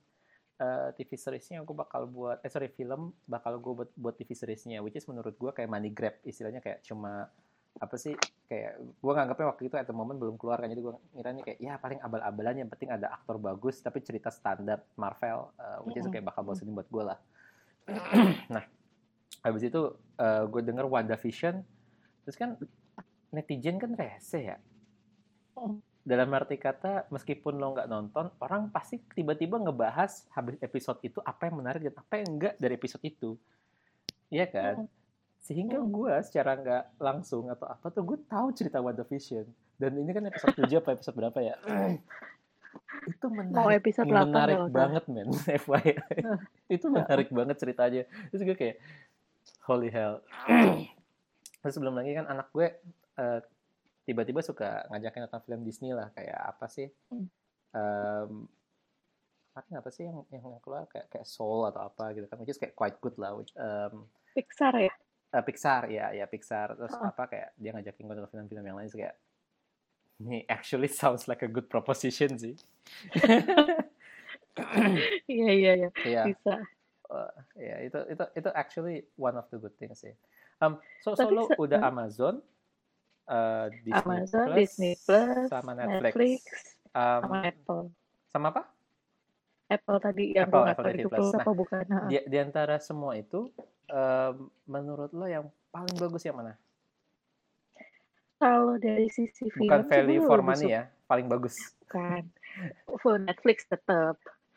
[0.58, 4.80] eh, TV seriesnya gue bakal buat eh sorry film bakal gue buat buat TV seriesnya
[4.80, 7.28] which is menurut gue kayak money grab istilahnya kayak cuma
[7.76, 8.16] apa sih
[8.48, 11.60] kayak gue nganggapnya waktu itu at the moment belum keluar kan jadi gue ngiranya kayak
[11.60, 16.08] ya paling abal-abalan yang penting ada aktor bagus tapi cerita standar Marvel eh, which is
[16.08, 17.20] kayak bakal bosenin buat gue lah.
[18.56, 18.64] Nah
[19.46, 19.82] habis itu
[20.18, 21.56] eh, gue denger WandaVision
[22.26, 22.58] terus kan
[23.36, 24.58] netizen kan rese ya.
[26.06, 31.50] Dalam arti kata meskipun lo nggak nonton orang pasti tiba-tiba ngebahas habis episode itu apa
[31.50, 33.36] yang menarik dan apa yang enggak dari episode itu.
[34.30, 34.76] Iya kan?
[35.42, 39.46] Sehingga gue secara nggak langsung atau apa tuh gue tahu cerita WandaVision.
[39.76, 41.56] Dan ini kan episode 7 apa episode berapa ya?
[43.12, 45.30] Itu Mau menarik episode 8 menarik nggak banget men
[45.66, 45.94] FYI
[46.74, 48.04] itu menarik banget ceritanya.
[48.34, 48.76] Terus gue kayak
[49.64, 50.22] holy hell.
[51.62, 52.68] Terus belum lagi kan anak gue
[53.18, 53.40] eh,
[54.06, 56.86] tiba-tiba suka ngajakin nonton film Disney lah kayak apa sih
[59.56, 60.86] kemarin apa sih yang yang keluar?
[60.86, 64.04] Kayak kayak Soul atau apa gitu kan which is kayak quite good lah which, em,
[64.36, 64.94] Pixar ya?
[65.32, 66.76] eh, Pixar ya ya Pixar.
[66.76, 67.08] Terus Oh.
[67.08, 69.16] apa kayak dia ngajakin gue nonton film-film yang lain terus kayak
[70.16, 72.56] ini actually sounds like a good proposition sih.
[75.28, 75.90] Iya, iya, iya.
[76.08, 76.22] Iya,
[77.06, 77.32] Bisa.
[77.56, 80.14] ya itu itu itu actually one of the good things sih.
[80.58, 81.92] Um, so Tapi solo se- udah hmm.
[81.92, 82.34] Amazon,
[83.28, 86.14] uh, Disney Amazon, Plus, Disney Plus, sama Netflix.
[86.16, 86.42] Netflix,
[86.96, 87.82] Um, sama Apple.
[88.32, 88.62] sama apa?
[89.68, 91.34] Apple tadi yang Apple, Apple TV itu Plus.
[91.36, 91.84] apa bukan.
[91.86, 93.52] Nah, Di, di antara semua itu,
[93.88, 96.56] um, menurut lo yang paling bagus yang mana?
[98.36, 101.56] Kalau dari sisi film Bukan value for money ya, paling bagus.
[101.88, 102.24] kan.
[103.04, 104.16] Full Netflix tetap.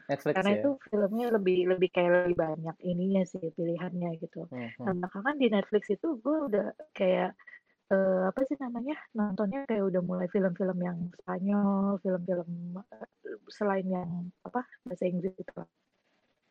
[0.09, 0.57] Netflix karena ya.
[0.59, 4.99] itu filmnya lebih lebih kayak lebih banyak ininya sih pilihannya gitu Hmm, nah hmm.
[4.99, 6.66] belakangan di Netflix itu gue udah
[6.99, 7.31] kayak
[7.92, 12.51] eh, apa sih namanya nontonnya kayak udah mulai film-film yang Spanyol film-film
[12.94, 13.09] eh,
[13.59, 14.11] selain yang
[14.49, 15.68] apa bahasa Inggris gitu lah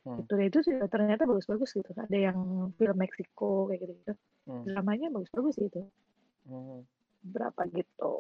[0.06, 0.22] Hmm.
[0.22, 2.38] itu itu juga ternyata bagus-bagus gitu ada yang
[2.78, 4.14] film Meksiko kayak gitu gitu
[4.46, 4.64] Hmm.
[4.66, 5.80] dramanya bagus-bagus gitu
[6.46, 6.88] Hmm.
[7.34, 8.12] berapa gitu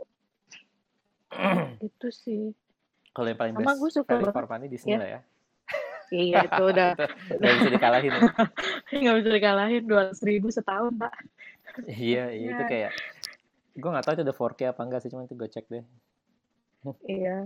[1.87, 2.41] itu sih
[3.17, 4.99] Kalau yang paling Sama best gue suka value for money Disney Ya.
[5.01, 5.19] lah ya.
[6.07, 8.11] iya itu udah Itu nggak bisa dikalahin.
[8.13, 8.21] ya.
[9.01, 11.13] nggak bisa dikalahin dua ribu setahun pak
[11.89, 12.69] iya, iya itu Ya.
[12.69, 12.91] kayak
[13.73, 15.85] gue nggak tahu itu udah 4K apa enggak sih, cuma itu gue cek deh.
[17.05, 17.45] Iya.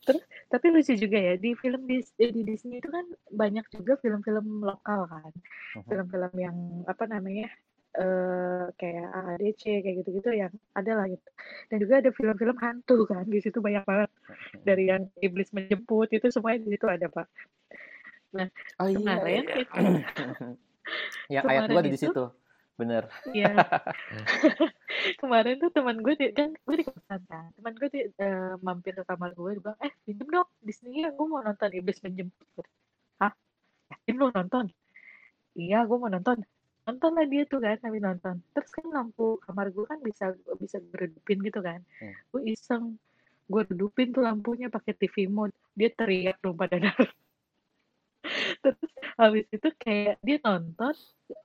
[0.00, 4.62] Terus tapi lucu juga ya di film di, di Disney itu kan banyak juga film-film
[4.62, 5.30] lokal kan.
[5.76, 5.86] Mhm.
[5.86, 7.46] Film-film yang apa namanya?
[7.90, 11.28] Eh kayak AADC kayak gitu-gitu yang ada lah gitu.
[11.72, 13.26] Dan juga ada film-film hantu kan.
[13.26, 14.10] Di situ banyak banget
[14.62, 17.26] dari yang iblis menjemput itu semuanya di situ ada, Pak.
[18.78, 18.98] Oh iya.
[18.98, 19.56] Kemarin iya.
[19.58, 19.74] itu
[21.34, 22.24] yang ayat kemarin ada di itu- situ.
[22.80, 23.04] Bener.
[23.36, 23.52] Iya.
[25.20, 27.52] Kemarin tuh teman gue di, kan gue di kosan kan.
[27.58, 31.12] Teman gue di, eh, mampir ke kamar gue dia bilang, "Eh, pinjem dong Disney ya,
[31.12, 32.64] gue mau nonton Iblis Menjemput."
[33.20, 33.32] Hah?
[33.92, 34.72] Yakin lu nonton?
[35.58, 36.40] Iya, gue mau nonton.
[36.88, 38.40] Nonton lah dia tuh kan, kami nonton.
[38.56, 41.80] Terus kan lampu kamar gue kan bisa bisa gue redupin gitu kan.
[42.00, 42.14] Hmm.
[42.32, 42.96] Gue iseng,
[43.46, 45.54] gue redupin tuh lampunya pakai TV mode.
[45.76, 47.12] Dia teriak dong pada darah.
[48.60, 48.90] Terus
[49.20, 50.96] habis itu kayak dia nonton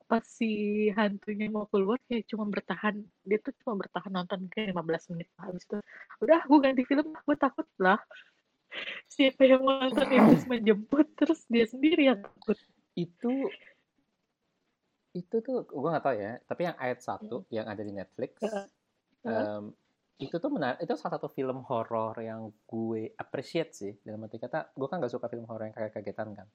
[0.08, 0.52] pas si
[0.96, 5.64] hantunya mau keluar kayak cuma bertahan dia tuh cuma bertahan nonton kayak 15 menit habis
[5.68, 5.78] itu
[6.24, 8.00] udah gue ganti film gue takut lah
[9.12, 12.56] siapa yang mau nonton iblis menjemput terus dia sendiri yang takut
[12.96, 13.52] Itu
[15.16, 16.32] itu tuh gue nggak tahu ya.
[16.50, 18.68] Tapi yang ayat satu yang ada di Netflix, Heeh.
[19.28, 19.64] em,
[20.22, 20.80] itu tuh menarik.
[20.86, 23.94] Itu salah satu film horor yang gue appreciate sih.
[24.06, 26.48] Dalam arti kata, gue kan gak suka film horor yang kayak kagetan kan.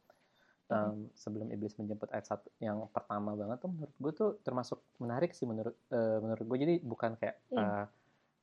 [0.71, 5.35] Em, sebelum iblis menjemput ayat satu yang pertama banget tuh menurut gue tuh termasuk menarik
[5.35, 7.59] sih menurut eh, menurut gue jadi bukan kayak Hmm.
[7.59, 7.85] eh,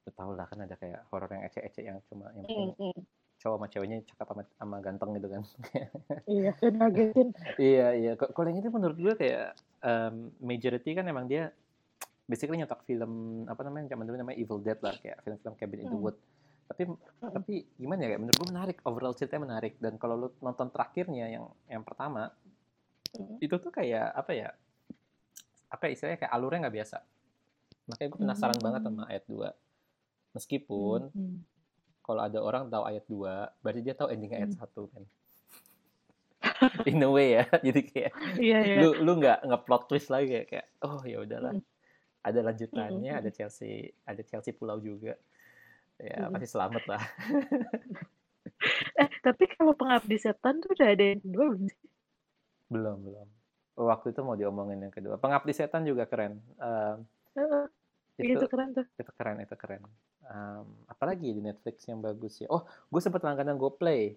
[0.08, 3.17] lu tau lah kan ada kayak horor yang ecek-ecek yang cuma yang Mm, penting mm.
[3.38, 5.42] Cowok sama ceweknya cakep sama, sama ganteng gitu kan.
[6.38, 7.28] Iya dan ngagetin.
[7.56, 8.12] Iya iya.
[8.18, 11.54] Kalau yang itu menurut gue kayak em, majority kan emang dia
[12.26, 13.12] basically nyetok film
[13.48, 16.04] apa namanya zaman dulu namanya Evil Dead lah kayak film-film Cabin in the Hmm.
[16.04, 16.18] Wood
[16.68, 16.84] tapi
[17.24, 18.78] tapi gimana ya kayak menurut gue menarik.
[18.84, 19.80] Overall ceritanya menarik.
[19.80, 22.28] Dan kalau lu nonton terakhirnya yang yang pertama
[23.16, 23.40] Mm.
[23.40, 24.52] itu tuh kayak apa ya
[25.72, 26.98] apa ya, istilahnya kayak alurnya nggak biasa.
[27.88, 29.48] Makanya gue penasaran banget sama ayat 2
[30.36, 31.38] meskipun Mm, mm.
[32.08, 34.64] Kalau ada orang tahu ayat 2 berarti dia tahu ending ayat Hmm.
[34.64, 35.04] 1 kan?
[36.90, 38.76] In a way ya jadi kayak iya iya.
[38.82, 41.54] lu lu nggak nggak plot twist lagi kayak, kayak oh ya udahlah.
[41.54, 41.64] Mm.
[42.24, 43.72] ada lanjutannya Mm, mm, ada Chelsea
[44.04, 45.16] ada Chelsea Pulau juga.
[45.98, 46.32] Ya Mm.
[46.32, 47.04] pasti selamat lah.
[48.98, 51.90] Eh tapi kalau pengabdi setan tuh udah ada yang kedua belum sih?
[52.68, 53.28] Belum belum.
[53.78, 55.22] Waktu itu mau diomongin yang kedua.
[55.22, 56.42] Pengabdi setan juga keren.
[56.58, 56.98] Em,
[57.38, 57.66] Heeh,
[58.18, 58.86] itu itu keren tuh.
[58.98, 59.82] itu keren itu keren
[60.28, 62.62] Em, apalagi di Netflix yang bagus ya oh
[62.92, 64.12] gue sempet langganan GoPlay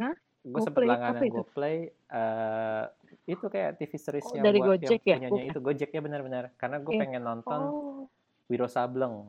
[0.00, 0.16] Hah?
[0.40, 1.36] gue sempet langganan itu?
[1.36, 2.84] GoPlay eh
[3.28, 5.28] itu kayak TV series Oh, yang dari buat Gojek yang ya?
[5.28, 5.52] punyanya Bukan.
[5.52, 7.00] itu Gojek ya benar-benar karena gue Iya.
[7.04, 8.08] pengen nonton oh
[8.48, 9.28] Wiro Sableng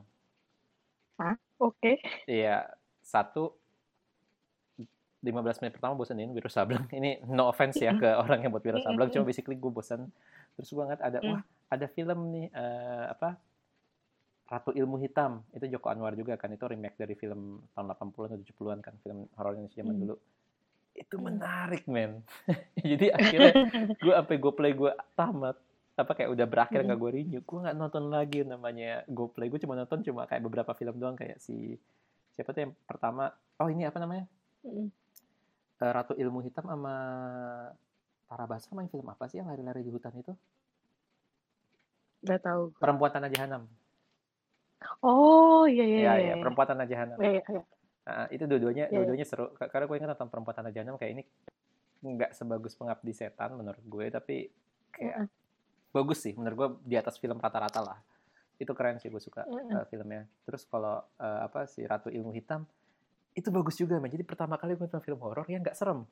[1.59, 1.93] oke
[2.25, 2.71] Iya,
[3.03, 3.51] satu
[5.21, 6.89] 15 menit pertama bosenin Wiro Sableng.
[6.89, 10.09] Ini no offense ya ke orang yang buat Wiro Sableng, cuma basically gue bosan.
[10.57, 11.29] Terus gue ngeliat ada, Mm.
[11.29, 13.37] wah ada film nih, eh, apa,
[14.51, 15.47] Ratu Ilmu Hitam.
[15.49, 19.31] Itu Joko Anwar juga kan, itu remake dari film tahun 80-an atau 70-an kan, film
[19.33, 20.01] horor Indonesia zaman Mm.
[20.03, 20.15] dulu.
[20.91, 21.23] Itu Mm.
[21.23, 22.19] menarik, men.
[22.91, 23.51] Jadi akhirnya
[24.03, 25.55] gue sampai gue play gue tamat
[25.91, 26.85] apa kayak udah berakhir Mm.
[26.87, 30.71] nggak gue renew gue nggak nonton lagi namanya GoPlay gue cuma nonton cuma kayak beberapa
[30.73, 31.77] film doang kayak si
[32.31, 34.25] siapa tuh yang pertama oh ini apa namanya
[34.63, 34.87] Mm.
[35.77, 36.95] Eh, Ratu Ilmu Hitam sama
[38.25, 40.33] Tara Basro main film apa sih yang lari-lari di hutan itu
[42.21, 42.69] Gak tahu.
[42.77, 43.65] Perempuan Tanah Jahanam
[45.01, 46.33] Oh iya iya ya iya.
[46.33, 47.43] ya Perempuan Tanah Jahanam Iya iya.
[47.47, 47.63] iya.
[48.01, 48.97] Nah, itu dua-duanya Iya, iya.
[48.97, 51.23] dua-duanya seru Ka- karena gue ingat nonton Perempuan Tanah Jahanam kayak ini
[52.01, 54.49] nggak sebagus Pengabdi Setan menurut gue tapi
[54.89, 55.27] kayak Mm-mm.
[55.91, 57.97] bagus sih menurut gue di atas film rata-rata lah
[58.57, 59.69] itu keren sih gue suka Mm-mm.
[59.71, 62.65] uh, filmnya terus kalau uh, apa si Ratu Ilmu Hitam
[63.31, 66.03] itu bagus juga man jadi pertama kali gue nonton film horor yang nggak serem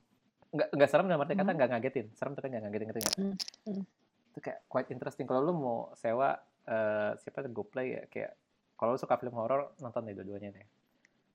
[0.49, 3.33] nggak nggak serem dalam arti kata nggak ngagetin serem tapi nggak ngagetin Hmm,
[3.65, 3.83] hmm.
[4.29, 8.31] itu kayak quite interesting kalau lu mau sewa uh, siapa GoPlay ya kayak
[8.79, 10.63] kalau suka film horor nonton deh dua-duanya deh.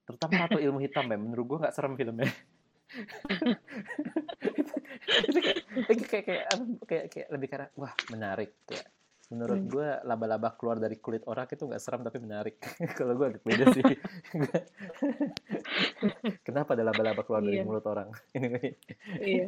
[0.09, 2.25] Terutama Ratu Ilmu Hitam ya menurut gue nggak serem filmnya.
[5.85, 6.49] Itu kayak, kayak, kayak, kayak,
[6.89, 8.57] kayak, kayak lebih karena wah menarik.
[8.65, 8.89] Kayak
[9.33, 9.71] menurut hmm.
[9.73, 12.61] gue laba-laba keluar dari kulit orang itu nggak seram tapi menarik.
[12.99, 13.83] Kalau gue agak beda sih.
[16.47, 17.49] Kenapa ada laba-laba keluar iya.
[17.49, 18.09] dari mulut orang?
[19.19, 19.47] Iya.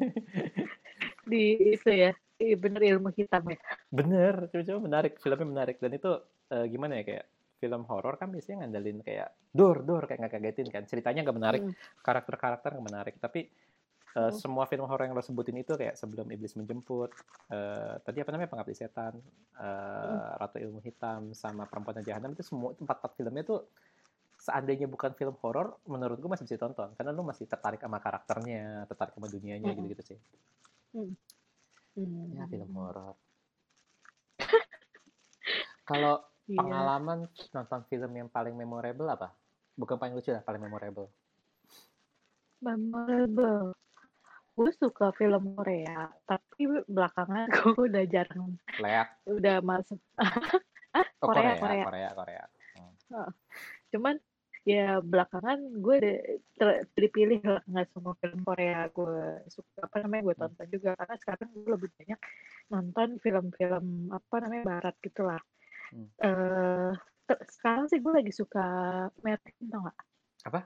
[1.27, 1.45] Di
[1.77, 3.59] itu ya iya bener ilmu hitam ya.
[3.93, 5.77] Bener coba-coba menarik filmnya menarik.
[5.79, 10.21] Dan itu uh, gimana ya kayak film horor kan biasanya ngandelin kayak dor dor kayak
[10.25, 10.83] nggak kagetin kan.
[10.85, 11.75] Ceritanya nggak menarik hmm.
[12.05, 13.17] karakter-karakter nggak menarik.
[13.21, 13.67] Tapi
[14.17, 17.13] Uh, semua film horor yang lo sebutin itu kayak sebelum iblis menjemput,
[17.53, 19.13] uh, tadi apa namanya pengabdi setan,
[19.61, 23.69] uh, ratu ilmu hitam, sama perempuan jahanam itu semua empat empat filmnya tuh
[24.41, 26.97] seandainya bukan film horor, menurut gue masih bisa ditonton.
[26.97, 30.19] Karena lo masih tertarik sama karakternya, tertarik sama dunianya gitu gitu sih.
[32.01, 33.21] Ya film horor.
[35.93, 36.59] Kalau yeah.
[36.59, 37.19] pengalaman
[37.53, 39.35] nonton film yang paling memorable apa?
[39.77, 41.13] Bukan paling lucu lah, paling memorable.
[42.65, 43.77] Memorable
[44.57, 49.09] gue suka film Korea tapi belakangan gue udah jarang Leak.
[49.29, 50.01] udah masuk
[51.21, 52.45] oh, Korea Korea Korea Korea,
[53.07, 53.31] Hmm.
[53.95, 54.19] cuman
[54.67, 55.97] ya belakangan gue
[56.99, 61.49] dipilih lah nggak semua film Korea gue suka apa namanya gue tonton juga karena sekarang
[61.55, 62.21] gue lebih banyak
[62.67, 65.39] nonton film-film apa namanya barat gitulah
[65.93, 66.09] hmm.
[66.23, 66.93] uh,
[67.51, 68.67] sekarang sih gue lagi suka
[69.21, 69.99] Merlin tau gak?
[70.47, 70.61] apa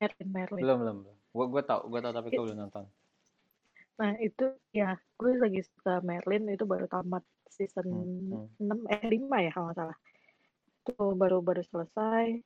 [0.00, 0.98] Merlin Merlin belum belum
[1.36, 2.88] Gue gue tau, gue tau tapi gue belum nonton.
[4.00, 7.20] Nah itu ya gue lagi suka Merlin itu baru tamat
[7.52, 8.88] season hmm, hmm.
[8.88, 9.98] 6 eh 5 ya kalau nggak salah.
[10.80, 12.40] Itu baru baru selesai.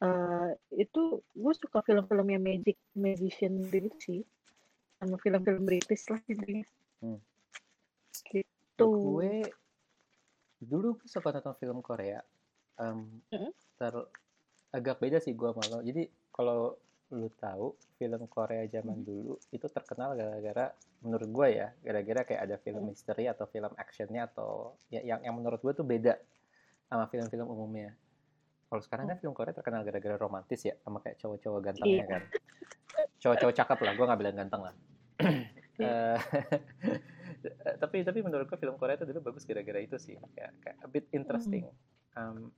[0.00, 4.20] Uh, itu gue suka film-film yang magic magician gitu sih
[4.96, 6.64] sama film-film British lah intinya.
[7.04, 7.20] Hmm.
[8.24, 8.88] Gitu.
[8.88, 9.44] Gue
[10.60, 12.20] dulu gue suka nonton film Korea.
[12.80, 13.52] Um, -hmm.
[13.76, 13.94] ter
[14.70, 15.82] agak beda sih gue malah.
[15.82, 16.78] Jadi kalau
[17.10, 19.06] lu tahu film Korea zaman hmm.
[19.06, 20.70] dulu itu terkenal gara-gara
[21.02, 25.34] menurut gue ya gara-gara kayak ada film misteri atau film actionnya atau ya, yang yang
[25.34, 26.14] menurut gue tuh beda
[26.86, 27.98] sama film-film umumnya
[28.70, 29.22] kalau sekarang kan hmm.
[29.26, 32.06] film Korea terkenal gara-gara romantis ya sama kayak cowok-cowok gantengnya yeah.
[32.06, 32.22] kan
[33.18, 34.74] cowok-cowok cakep lah gue nggak bilang ganteng lah
[35.82, 36.14] yeah.
[37.80, 40.16] tapi tapi menurut gue film Korea itu dulu bagus gara-gara itu sih.
[40.36, 41.64] Kayak, kayak a bit interesting.
[42.18, 42.52] Um,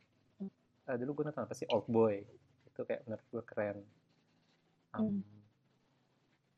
[0.88, 1.66] uh, dulu gue nonton apa sih?
[1.70, 2.26] Old Boy.
[2.68, 3.78] Itu kayak menurut gue keren.
[4.94, 5.22] Um, hmm.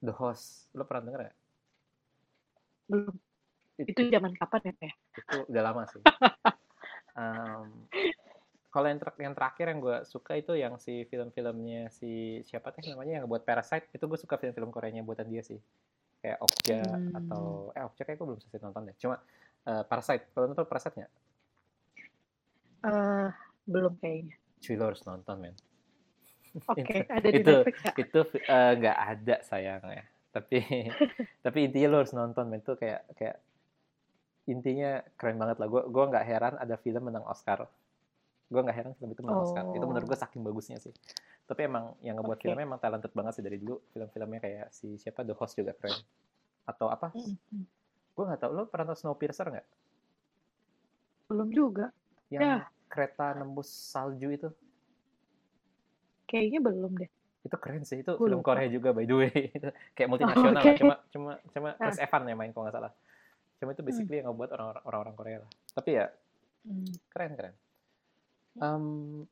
[0.05, 0.73] The Host.
[0.73, 1.35] Lo pernah denger ya
[2.89, 3.15] belum.
[3.75, 6.03] Itu, itu zaman kapan ya itu udah lama sih.
[7.15, 7.87] Um,
[8.75, 12.83] kalau yang, ter yang terakhir yang gue suka itu yang si film-filmnya si siapa teh
[12.91, 15.63] namanya yang buat Parasite itu gue suka film-film Koreanya buatan dia sih
[16.25, 17.19] kayak Okja hmm.
[17.21, 19.21] atau eh Okja kayak gue belum selesai nonton deh cuma
[19.69, 21.13] uh, Parasite kalau nonton Parasite nggak
[22.89, 23.29] uh,
[23.69, 25.57] belum kayaknya Cuy lo harus nonton men
[26.71, 27.93] Oke, okay, ada di itu, Netflix ya?
[27.99, 30.07] Itu eh, nggak uh, ada sayangnya.
[30.31, 30.63] Tapi
[31.45, 32.63] tapi intinya lo harus nonton, men.
[32.63, 33.43] Itu kayak kayak
[34.47, 35.67] intinya keren banget lah.
[35.67, 37.67] Gue gue nggak heran ada film menang Oscar.
[38.47, 39.45] Gue nggak heran film itu menang oh.
[39.51, 39.67] Oscar.
[39.75, 40.95] Itu menurut gue saking bagusnya sih.
[41.45, 42.49] Tapi emang yang ngebuat okay.
[42.49, 43.77] filmnya emang talented banget sih dari dulu.
[43.93, 45.97] Film-filmnya kayak si siapa The Host juga keren.
[46.65, 47.13] Atau apa?
[47.13, 47.63] Mm -hmm.
[48.17, 48.51] Gue nggak tahu.
[48.57, 49.67] Lo pernah nonton Snowpiercer nggak?
[51.29, 51.93] Belum juga.
[52.33, 52.57] Yang ya.
[52.89, 54.49] kereta nembus salju itu.
[56.25, 57.11] Kayaknya belum deh.
[57.45, 58.01] Itu keren sih.
[58.01, 58.41] Itu Gua film.
[58.41, 59.53] Korea juga by the way.
[59.97, 60.77] kayak multinasional oh, okay.
[60.81, 61.81] Cuma cuma cuma ah.
[61.85, 62.93] Chris Evans yang main kalau nggak salah.
[63.61, 63.89] Cuma itu hmm.
[63.93, 64.21] basically hmm.
[64.25, 64.51] yang ngebuat
[64.89, 65.51] orang-orang Korea lah.
[65.77, 66.07] Tapi ya
[66.65, 66.93] hmm.
[67.13, 67.55] keren keren.
[68.55, 69.27] Um,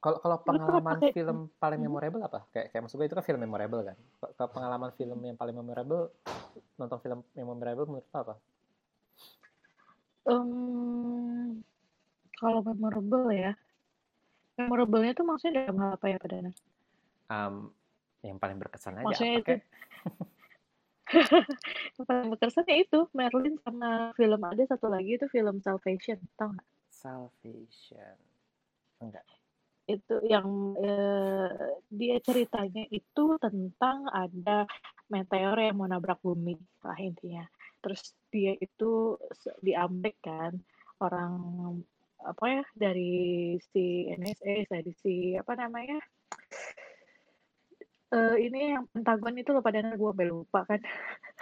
[0.00, 1.86] kalau kalau pengalaman pakai, film paling hmm.
[1.92, 2.40] memorable apa?
[2.50, 3.96] Kayak kayak maksud gue itu kan film memorable kan.
[4.36, 6.08] Kalau pengalaman film yang paling memorable
[6.80, 8.34] nonton film yang memorable menurut apa?
[10.24, 11.64] Um,
[12.36, 13.52] kalau memorable ya,
[14.60, 16.52] Memorable-nya tuh maksudnya dalam hal apa ya, Pak Dana?
[17.32, 17.54] Um,
[18.20, 19.54] yang paling berkesan aja Maksudnya apa itu
[21.98, 26.54] yang paling berkesan ya itu, Merlin sama film ada satu lagi itu film Salvation, tau
[26.54, 26.68] nggak?
[26.92, 28.14] Salvation.
[29.00, 29.24] Enggak.
[29.90, 31.50] Itu yang eh,
[31.90, 34.64] dia ceritanya itu tentang ada
[35.10, 36.54] meteor yang mau nabrak bumi
[36.86, 37.42] lah intinya.
[37.82, 39.18] Terus dia itu
[39.64, 40.54] diambek kan
[41.00, 41.34] orang
[42.20, 45.96] apa ya dari si NSA dari si apa namanya
[48.12, 50.80] uh, ini yang Pentagon itu loh padahal gue lupa kan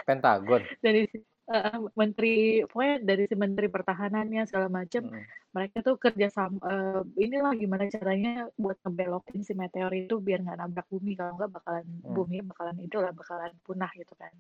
[0.06, 1.08] Pentagon dari
[1.48, 5.24] uh, menteri pokoknya dari si menteri pertahanannya segala macam hmm.
[5.56, 10.58] mereka tuh kerja sama uh, inilah gimana caranya buat ngebelokin si meteor itu biar nggak
[10.60, 12.14] nabrak bumi kalau nggak bakalan hmm.
[12.14, 14.32] bumi bakalan itu lah bakalan punah gitu kan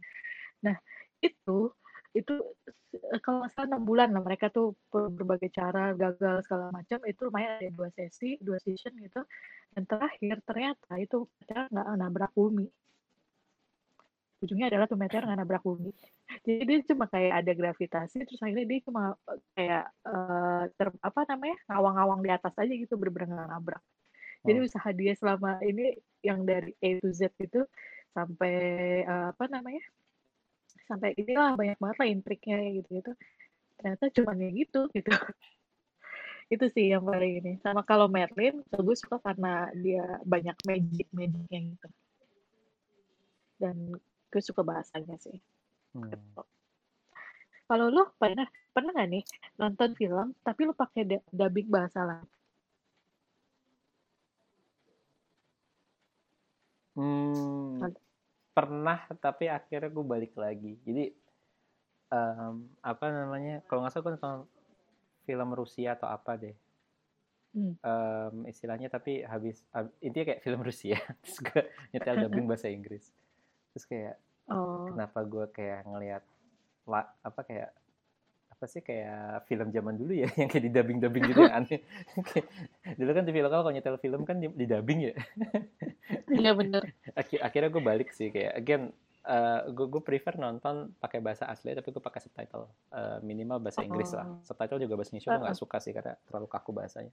[0.60, 0.76] nah
[1.24, 1.72] itu
[2.16, 2.34] itu
[2.96, 7.20] eh, kalau nggak salah enam bulan lah mereka tuh berbagai cara gagal segala macam itu
[7.28, 9.20] lumayan ada dua sesi dua session gitu
[9.76, 12.66] dan terakhir ternyata itu nggak nabrak bumi
[14.38, 15.90] ujungnya adalah tuh meteor nggak nabrak bumi.
[16.46, 19.02] Jadi dia cuma kayak ada gravitasi terus akhirnya dia cuma
[19.58, 23.82] kayak uh, ter, apa namanya ngawang-ngawang di atas aja gitu bener-bener nabrak.
[24.46, 27.66] Jadi usaha dia selama ini yang dari A to Z itu
[28.14, 28.54] sampai
[29.04, 29.82] uh, apa namanya
[30.86, 33.12] sampai inilah banyak banget lah intriknya gitu gitu.
[33.78, 35.10] Ternyata cuma kayak gitu gitu.
[36.48, 37.52] Itu sih yang paling ini.
[37.60, 41.88] Sama kalau Merlin gue suka karena dia banyak magic magicnya gitu.
[43.60, 43.76] Dan
[44.28, 45.36] gue suka bahasanya sih
[45.96, 46.36] hmm.
[47.68, 49.24] kalau lo pernah pernah nggak nih
[49.60, 52.28] nonton film tapi lo pakai dubbing bahasa lain
[56.98, 57.78] Hmm,
[58.50, 60.74] pernah tapi akhirnya gue balik lagi.
[60.82, 61.14] Jadi
[62.10, 63.62] um, apa namanya?
[63.70, 64.38] Kalau nggak salah gue nonton
[65.22, 66.58] film Rusia atau apa deh.
[67.54, 67.74] Hmm.
[67.80, 71.62] Um, istilahnya tapi habis hab, intinya kayak film Rusia terus gue
[71.96, 73.08] nyetel dubbing bahasa Inggris
[73.78, 74.18] terus kayak
[74.50, 74.90] oh.
[74.90, 76.26] kenapa gue kayak ngelihat
[77.22, 77.70] apa kayak
[78.58, 81.78] apa sih kayak film zaman dulu ya yang kayak di dubbing dubbing gitu yang aneh.
[82.98, 85.14] Dulu kan di film kalau nyetel film kan di, dubbing ya.
[86.28, 86.82] Iya bener.
[87.14, 88.90] Akhir, akhirnya gue balik sih kayak again
[89.30, 92.66] uh, gue gue prefer nonton pakai bahasa asli tapi gue pakai subtitle.
[92.90, 94.26] Uh, minimal bahasa Inggris lah.
[94.26, 94.42] Oh.
[94.42, 97.12] subtitle juga bahasa Indonesia gue nggak suka sih karena terlalu kaku bahasanya.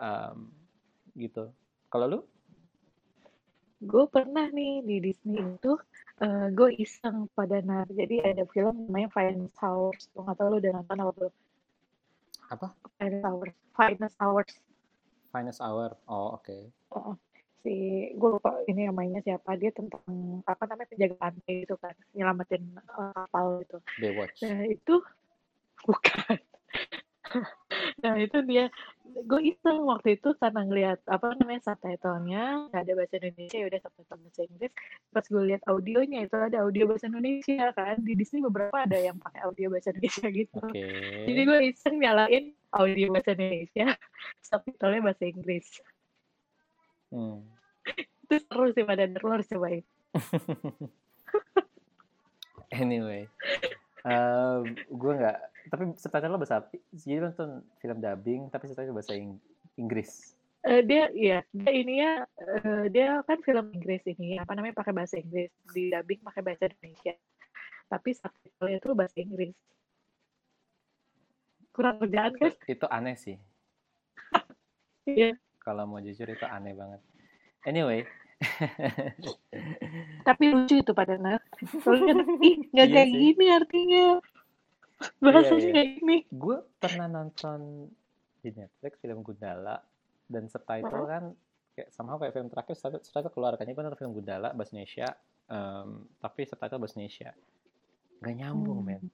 [0.00, 0.48] Um,
[1.12, 1.52] gitu.
[1.92, 2.18] Kalau lu
[3.84, 5.76] gue pernah nih di Disney itu
[6.24, 10.08] uh, gue iseng pada nar jadi ada film namanya Finest Hours.
[10.16, 11.34] Gue nggak tahu lo udah nonton apa belum.
[12.48, 12.66] Apa?
[12.96, 13.54] Finest Hours.
[13.76, 14.52] Finest Hours.
[15.28, 15.90] Finest Hour.
[16.08, 16.48] Oh oke.
[16.48, 16.62] Okay.
[16.96, 17.12] uh,
[17.60, 17.74] si
[18.16, 19.60] gue lupa ini namanya siapa.
[19.60, 20.04] Dia tentang
[20.48, 21.94] apa namanya penjaga pantai itu kan.
[22.16, 22.64] Nyelamatin
[22.96, 23.78] uh, kapal gitu.
[24.00, 24.40] Baywatch.
[24.40, 24.94] Nah itu
[25.88, 26.40] bukan
[28.02, 28.70] nah itu dia.
[29.26, 33.80] Gue iseng waktu itu karena ngeliat apa namanya subtitlenya nggak ada bahasa Indonesia ya udah
[33.80, 34.72] subtitle bahasa Inggris.
[35.14, 37.96] Pas gue lihat audionya itu ada audio bahasa Indonesia kan.
[38.02, 40.60] Di Disney beberapa ada yang pakai audio bahasa Indonesia gitu.
[40.70, 41.24] Okay.
[41.30, 42.44] jadi gue iseng nyalain
[42.76, 43.86] audio bahasa Indonesia
[44.48, 45.66] subtitlenya bahasa Inggris.
[47.06, 47.46] Hmm.
[48.26, 49.86] itu seru sih pada lo harus cobain
[52.74, 53.30] anyway
[54.02, 59.14] uh, gue nggak tapi subtitle lo bahasa jadi nonton film dubbing tapi subtitle bahasa
[59.76, 60.36] Inggris.
[60.66, 62.10] Uh, dia ya dia ininya
[62.42, 65.50] uh, dia kan film Inggris ini apa namanya pakai bahasa Inggris.
[65.70, 67.14] Di dubbing pakai bahasa Indonesia.
[67.86, 69.54] Tapi subtitle itu bahasa Inggris.
[71.70, 72.52] Kurang kerjaan kan?
[72.66, 73.36] Itu aneh sih.
[75.06, 75.38] Iya.
[75.62, 76.98] Kalau mau jujur itu aneh banget.
[77.62, 78.02] Anyway.
[80.26, 81.46] Tapi lucu itu pada nak.
[81.86, 84.04] Soalnya ih nggak iya kayak gini artinya
[85.20, 85.74] bahasanya iya, iya.
[85.74, 87.90] kayak gini gue pernah nonton
[88.40, 89.76] di Netflix film Gundala
[90.26, 91.24] dan subtitle kan
[91.76, 95.08] kayak sama kayak film terakhir subtitle, keluar kan nonton film Gundala bahasa Indonesia
[95.52, 97.30] um, tapi subtitle bahasa Indonesia
[98.24, 98.88] nggak nyambung hmm.
[98.88, 99.04] men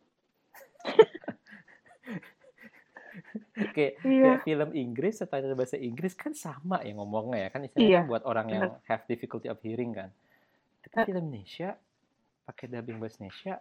[3.75, 4.39] kayak, iya.
[4.39, 8.01] kayak film Inggris subtitle bahasa Inggris kan sama ya ngomongnya ya kan istilahnya iya.
[8.07, 10.15] kan buat orang yang have difficulty of hearing kan
[10.87, 11.05] tapi uh.
[11.11, 11.75] film Indonesia
[12.47, 13.59] pakai dubbing bahasa Indonesia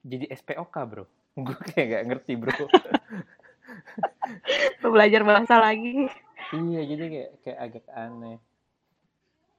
[0.00, 2.66] jadi SPOK bro gue kayak gak ngerti bro
[4.82, 6.10] belajar bahasa lagi
[6.54, 8.38] iya jadi kayak kayak agak aneh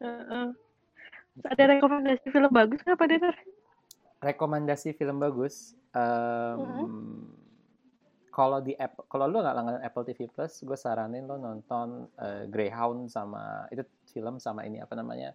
[0.03, 0.47] uh -uh.
[1.47, 3.35] ada rekomendasi film bagus nggak Pak Denar?
[4.21, 6.89] rekomendasi film bagus um, uh -huh.
[8.35, 12.43] kalau di Apple kalau lu nggak langganan Apple TV Plus gue saranin lo nonton uh,
[12.51, 15.31] Greyhound sama itu film sama ini apa namanya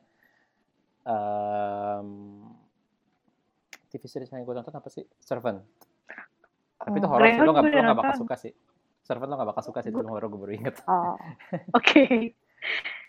[1.09, 2.45] um,
[3.89, 5.86] TV series yang gue nonton apa sih Servant
[6.87, 8.53] tapi itu horor sih, lo gak, lo gak bakal suka sih.
[9.03, 10.77] Servant lo gak bakal suka sih, itu horor gue baru inget.
[10.87, 11.19] Oh,
[11.79, 11.83] oke.
[11.83, 12.31] Okay.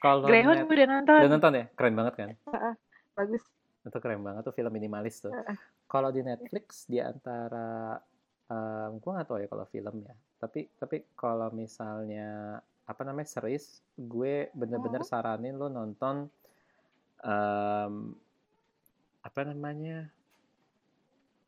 [0.01, 1.19] Kalau Greyhound gue udah nonton.
[1.21, 1.65] Udah nonton ya?
[1.77, 2.29] Keren banget kan?
[2.49, 2.73] Uh,
[3.13, 3.45] bagus.
[3.85, 5.29] Itu keren banget tuh film minimalis tuh.
[5.29, 5.53] Uh,
[5.85, 8.01] kalau di Netflix di antara
[8.49, 10.13] um, gue gak tahu ya kalau film ya.
[10.41, 12.57] Tapi tapi kalau misalnya
[12.87, 15.07] apa namanya series, gue bener-bener uh.
[15.07, 16.25] saranin lo nonton
[17.21, 17.93] um,
[19.21, 20.07] apa namanya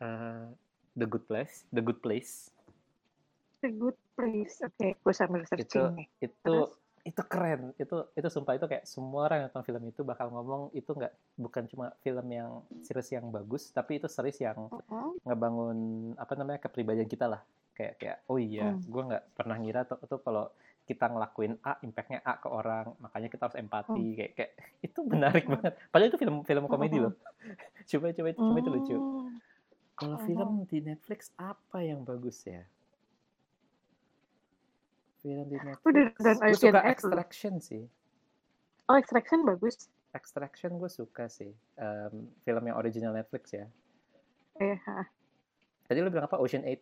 [0.03, 0.49] uh,
[0.99, 2.51] The Good Place, The Good Place.
[3.63, 4.55] The Good Place.
[4.67, 6.07] Oke, okay, gue sambil searching itu, nih.
[6.19, 6.71] Itu Terus?
[7.07, 7.61] itu keren.
[7.79, 11.13] Itu itu sumpah itu kayak semua orang yang nonton film itu bakal ngomong itu nggak
[11.39, 15.15] bukan cuma film yang series yang bagus, tapi itu series yang uh -huh.
[15.23, 17.39] ngebangun apa namanya kepribadian kita lah.
[17.71, 18.83] Kayak kayak oh iya, hmm.
[18.91, 20.51] gue nggak pernah ngira tuh, tuh kalau
[20.83, 24.15] kita ngelakuin A, impactnya A ke orang, makanya kita harus empati, hmm.
[24.17, 25.53] kayak kayak itu menarik hmm.
[25.55, 25.73] banget.
[25.93, 27.13] Padahal itu film film komedi loh.
[27.89, 28.97] coba coba itu coba itu lucu.
[29.99, 30.23] Kalau oh.
[30.23, 32.63] film di Netflix apa yang bagus ya?
[35.19, 35.83] Film di Netflix.
[35.83, 37.83] Udah, dan suka Extraction sih.
[38.87, 39.91] Oh, Extraction bagus.
[40.15, 41.51] Extraction gue suka sih.
[41.75, 43.67] Um, film yang original Netflix ya.
[44.63, 45.03] Eh, ha.
[45.91, 46.39] Tadi lu bilang apa?
[46.39, 46.79] Ocean 8?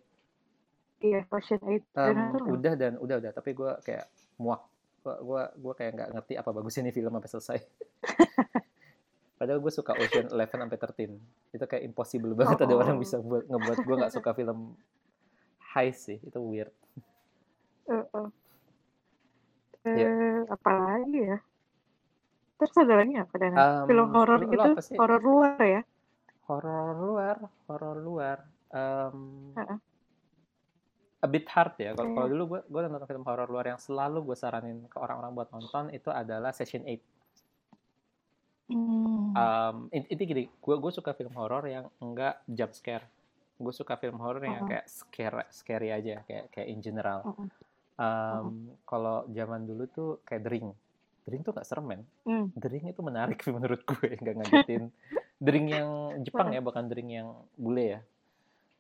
[0.97, 1.86] iya Ocean Eight.
[1.93, 4.09] Um, udah dan udah udah, tapi gue kayak
[4.41, 4.65] muak.
[5.05, 7.57] Gue gua, gua kayak nggak ngerti apa bagusnya nih film sampai selesai.
[9.38, 11.53] Padahal gue suka Ocean Eleven sampai 13.
[11.53, 12.65] Itu kayak impossible banget oh.
[12.65, 14.73] ada orang bisa buat ngebuat gue nggak suka film
[15.77, 16.17] high sih.
[16.25, 16.73] Itu weird.
[17.85, 18.27] Uh, uh.
[19.85, 20.41] Uh, yeah.
[20.49, 21.38] Apalagi ya?
[22.57, 23.33] Terus ada lagi apa?
[23.38, 25.81] Dan um, film horor gitu, horor luar ya?
[26.49, 27.38] Horor luar,
[27.69, 28.38] horor luar.
[28.73, 29.79] Um, uh -uh.
[31.21, 31.93] A bit hard ya.
[31.93, 32.29] Kalau yeah.
[32.33, 35.93] dulu gue gue nonton film horor luar yang selalu gue saranin ke orang-orang buat nonton
[35.93, 37.16] itu adalah Session 8.
[39.38, 43.05] Um, itu gini, gue gue suka film horor yang enggak jump scare.
[43.57, 44.69] Gue suka film horor yang uh -huh.
[44.69, 47.21] kayak scare scary aja, kayak kayak in general.
[47.25, 47.39] Uh -huh.
[47.41, 48.51] Um, uh -huh.
[48.85, 50.67] Kalau zaman dulu tuh kayak The Ring.
[51.27, 52.01] The Ring tuh gak serem men.
[52.23, 52.55] Mm.
[52.55, 54.83] The Ring itu menarik menurut gue, nggak ngagetin.
[55.43, 55.89] The Ring yang
[56.25, 57.99] Jepang ya, bukan The Ring yang bule ya.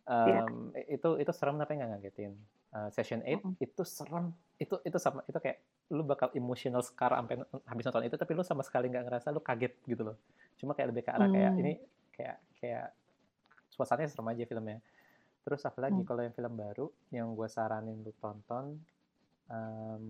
[0.07, 0.95] Um, yeah.
[0.95, 2.33] Itu itu serem tapi nggak ngagetin.
[2.71, 3.53] Uh, session 8 uh -huh.
[3.59, 4.31] itu serem.
[4.55, 8.43] Itu itu sama itu kayak lu bakal emotional scar sampai habis nonton itu tapi lu
[8.43, 10.19] sama sekali nggak ngerasa lu kaget gitu loh
[10.59, 11.61] cuma kayak lebih ke arah kayak hmm.
[11.63, 11.73] ini
[12.11, 12.87] kayak kayak
[13.71, 14.77] suasananya serem aja filmnya
[15.47, 16.07] terus apa lagi hmm.
[16.07, 18.83] kalau yang film baru yang gue saranin lu tonton
[19.47, 20.03] um,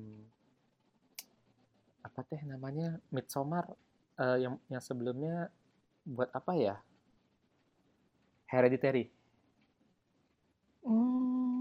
[2.01, 3.69] apa teh namanya Midsommar
[4.17, 5.53] uh, yang yang sebelumnya
[6.09, 6.75] buat apa ya
[8.49, 9.16] Hereditary hmm,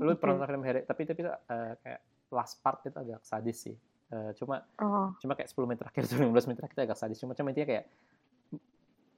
[0.01, 0.21] lu okay.
[0.21, 2.01] pernah nonton film Hereditary tapi tapi uh, kayak
[2.33, 3.77] last part itu agak sadis sih
[4.07, 5.11] Uh, cuma oh.
[5.19, 7.91] cuma kayak 10 menit terakhir 15 menit terakhir agak sadis cuma cuma intinya kayak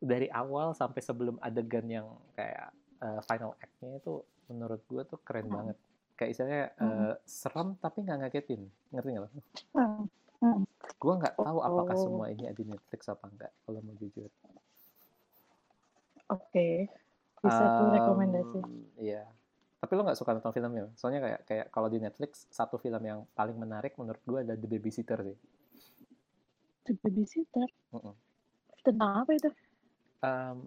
[0.01, 2.73] dari awal sampai sebelum adegan yang kayak
[3.05, 5.55] uh, final act-nya itu menurut gue tuh keren hmm.
[5.61, 5.77] banget
[6.19, 9.31] kayak istilahnya uh, serem tapi nggak ngagetin ngerti nggak lo?
[9.77, 10.03] Hmm.
[10.39, 10.63] Hmm.
[10.99, 12.03] Gue nggak tahu apakah oh.
[12.03, 14.31] semua ini ada di Netflix apa enggak kalau mau jujur.
[16.29, 16.75] Oke, okay.
[17.41, 18.61] bisa um, tuh rekomendasi.
[19.01, 19.25] Iya,
[19.79, 20.91] tapi lo nggak suka nonton filmnya?
[20.99, 24.69] Soalnya kayak kayak kalau di Netflix satu film yang paling menarik menurut gue adalah The
[24.69, 25.39] Babysitter sih.
[26.91, 27.69] The Babysitter.
[27.95, 28.15] Mm -mm.
[28.83, 29.51] Tentang apa itu?
[30.19, 30.67] Um,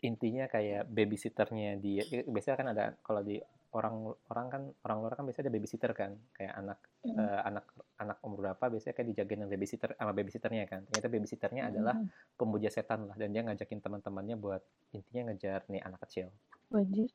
[0.00, 2.02] intinya kayak babysitternya dia.
[2.24, 3.36] Biasanya kan ada kalau di
[3.74, 7.18] orang orang kan orang luar kan biasanya ada babysitter kan kayak anak mm.
[7.18, 7.64] uh, anak
[7.98, 11.70] anak umur berapa biasanya kayak dijagain babysitter sama babysitternya kan ternyata babysitternya mm.
[11.74, 11.96] adalah
[12.38, 14.62] pemuja setan lah dan dia ngajakin teman-temannya buat
[14.94, 16.30] intinya ngejar nih anak kecil
[16.74, 17.10] Anjir.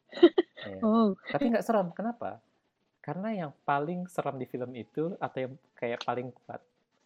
[0.60, 0.80] Ya.
[0.84, 1.16] Oh.
[1.28, 1.92] Tapi nggak seram.
[1.92, 2.40] Kenapa?
[3.04, 6.62] Karena yang paling seram di film itu atau yang kayak paling kuat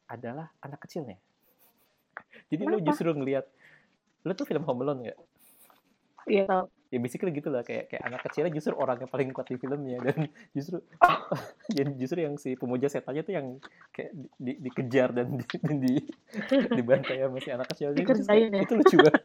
[0.10, 1.18] adalah anak kecilnya.
[2.50, 2.82] Jadi Kenapa?
[2.82, 3.46] lu justru ngelihat,
[4.26, 5.20] lu tuh film Home Alone nggak?
[6.30, 9.50] Iya tau ya basically gitu lah kayak kayak anak kecilnya justru orang yang paling kuat
[9.50, 10.78] di filmnya dan justru
[11.78, 13.58] yang justru yang si pemuja setannya tuh yang
[13.90, 15.46] kayak di, dikejar dan di,
[15.82, 15.94] di
[16.78, 17.98] dibantai sama si anak kecil.
[17.98, 18.62] Itu, ya?
[18.62, 19.24] itu lucu banget.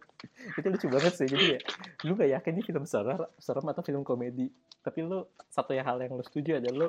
[0.56, 1.28] Itu lucu banget sih.
[1.28, 1.58] Jadi ya
[2.08, 4.48] lu gak yakin ini film serem serem atau film komedi.
[4.80, 6.88] Tapi lu satu ya hal yang lu setuju ada lu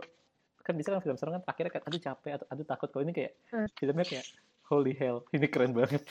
[0.64, 2.88] kan bisa kan film serem kan akhirnya kan aduh capek atau aduh takut.
[2.88, 3.68] Kalau ini kayak hmm.
[3.76, 4.26] filmnya kayak
[4.72, 6.08] holy hell ini keren banget.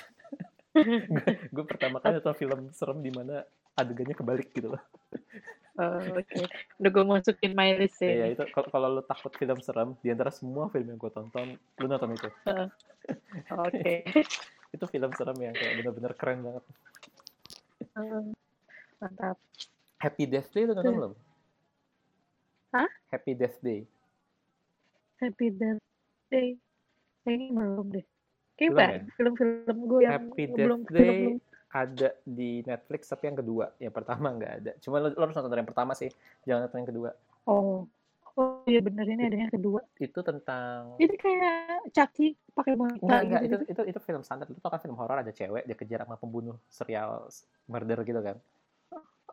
[1.49, 3.41] Gue pertama kali nonton film serem di mana
[3.79, 4.83] adegannya kebalik gitu loh.
[5.79, 6.43] Oh, Oke, okay.
[6.83, 8.11] udah gue masukin my list ya.
[8.11, 11.87] Iya itu kalau lo takut film serem di antara semua film yang gue tonton, lo
[11.87, 12.31] nonton itu.
[12.51, 12.66] Uh,
[13.62, 14.03] Oke.
[14.03, 14.26] Okay.
[14.74, 16.64] itu film serem yang kayak bener-bener keren banget.
[17.95, 18.26] Uh,
[18.99, 19.39] mantap.
[20.03, 21.12] Happy Death Day lo nonton belum?
[22.74, 22.91] Hah?
[23.14, 23.87] Happy Death Day.
[25.22, 25.83] Happy Death
[26.26, 26.59] Day.
[27.22, 28.07] Kayaknya belum deh.
[28.59, 29.01] Kayak ya?
[29.14, 31.35] film-film gue yang Happy Death belum, Day belum,
[31.69, 33.73] ada di Netflix tapi yang kedua.
[33.77, 34.73] Yang pertama nggak ada.
[34.81, 36.09] Cuma lo, lo harus nonton yang pertama sih.
[36.49, 37.11] Jangan nonton yang kedua.
[37.45, 37.85] Oh.
[38.39, 39.83] Oh iya benar ini ada yang kedua.
[39.99, 43.03] Itu tentang Ini kayak Chucky pakai boneka.
[43.03, 43.55] Enggak, enggak, gitu.
[43.59, 44.47] itu, itu itu film standar.
[44.47, 47.27] Itu kan film horor ada cewek dia kejar sama pembunuh serial
[47.66, 48.39] murder gitu kan.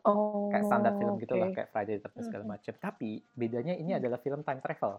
[0.02, 0.50] Oh.
[0.50, 1.22] Kayak standar film okay.
[1.22, 2.74] gitu lah kayak Friday the 13 segala macam.
[2.82, 4.98] Tapi bedanya ini adalah film time travel.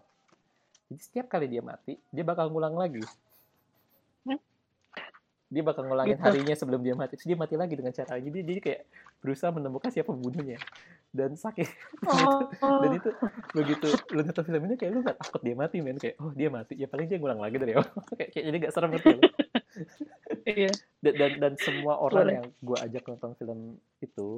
[0.88, 3.04] Jadi setiap kali dia mati, dia bakal ngulang lagi
[5.48, 6.26] dia bakal ngulangin gitu.
[6.28, 7.16] harinya sebelum dia mati.
[7.16, 8.82] Terus dia mati lagi dengan cara jadi jadi kayak
[9.24, 10.60] berusaha menemukan siapa pembunuhnya.
[11.12, 11.68] Dan sakit.
[12.08, 12.82] Oh.
[12.82, 13.10] dan itu
[13.54, 16.00] begitu lu nonton film ini kayak lu gak takut dia mati men.
[16.00, 16.74] Kayak oh dia mati.
[16.76, 17.88] Ya paling dia ngulang lagi dari awal.
[18.18, 19.10] Kayak, kayak jadi gak serem gitu
[20.48, 20.72] iya.
[21.04, 22.36] Dan, dan dan semua orang Boleh.
[22.40, 23.60] yang gue ajak nonton film
[24.02, 24.30] itu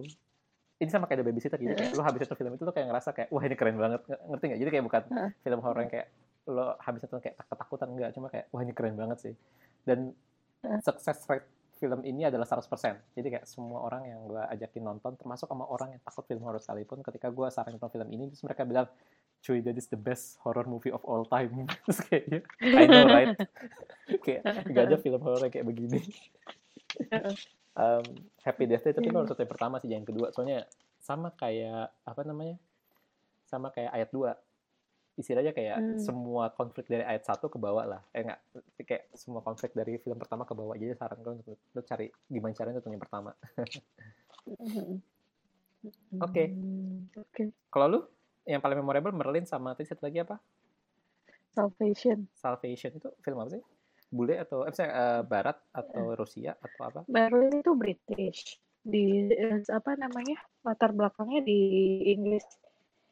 [0.80, 3.10] ini sama kayak The Babysitter gitu kayak lu habis nonton film itu lu kayak ngerasa
[3.12, 4.01] kayak wah ini keren banget.
[4.07, 5.03] Ngerti gak jadi kayak bukan
[5.43, 6.07] film horor yang kayak
[6.49, 9.34] lo habis nonton kayak ketakutan enggak cuma kayak wah ini keren banget sih.
[9.84, 10.16] Dan
[10.88, 11.47] success rate
[11.80, 12.68] film ini adalah 100%.
[13.16, 16.60] Jadi kayak semua orang yang gue ajakin nonton, termasuk sama orang yang takut film horor
[16.60, 18.88] sekalipun, ketika gue saran nonton film ini, terus mereka bilang,
[19.39, 21.64] cuy that is the best horror movie of all time.
[21.88, 23.32] Terus kayaknya I know right?
[24.28, 26.03] Kayak nggak ada film horor kayak begini.
[27.80, 28.03] Um,
[28.43, 30.28] Happy Death Day tapi lo harus yang pertama sih jangan kedua.
[30.36, 30.68] Soalnya
[30.99, 32.60] sama kayak apa namanya
[33.47, 34.28] sama kayak ayat 2
[35.20, 35.99] istilahnya kayak hmm.
[35.99, 38.01] semua konflik dari ayat satu ke bawah lah.
[38.15, 38.39] Eh enggak
[38.88, 40.80] kayak semua konflik dari film pertama ke bawah.
[40.80, 43.32] Jadi saran gue untuk lo cari gimana caranya nonton yang pertama.
[46.24, 46.24] Oke.
[46.24, 46.43] Oke.
[47.36, 47.45] Okay.
[47.67, 47.99] kalau lu
[48.47, 50.39] yang paling memorable Merlin sama tadi satu lagi apa?
[51.51, 52.24] Salvation.
[52.39, 53.63] Salvation itu film apa sih?
[54.09, 56.99] Bule atau eh, misalnya, uh, barat atau Rusia atau apa?
[57.11, 58.55] Merlin itu British.
[58.88, 60.39] Di uh, apa namanya?
[60.63, 61.59] Latar belakangnya di
[62.15, 62.47] Inggris.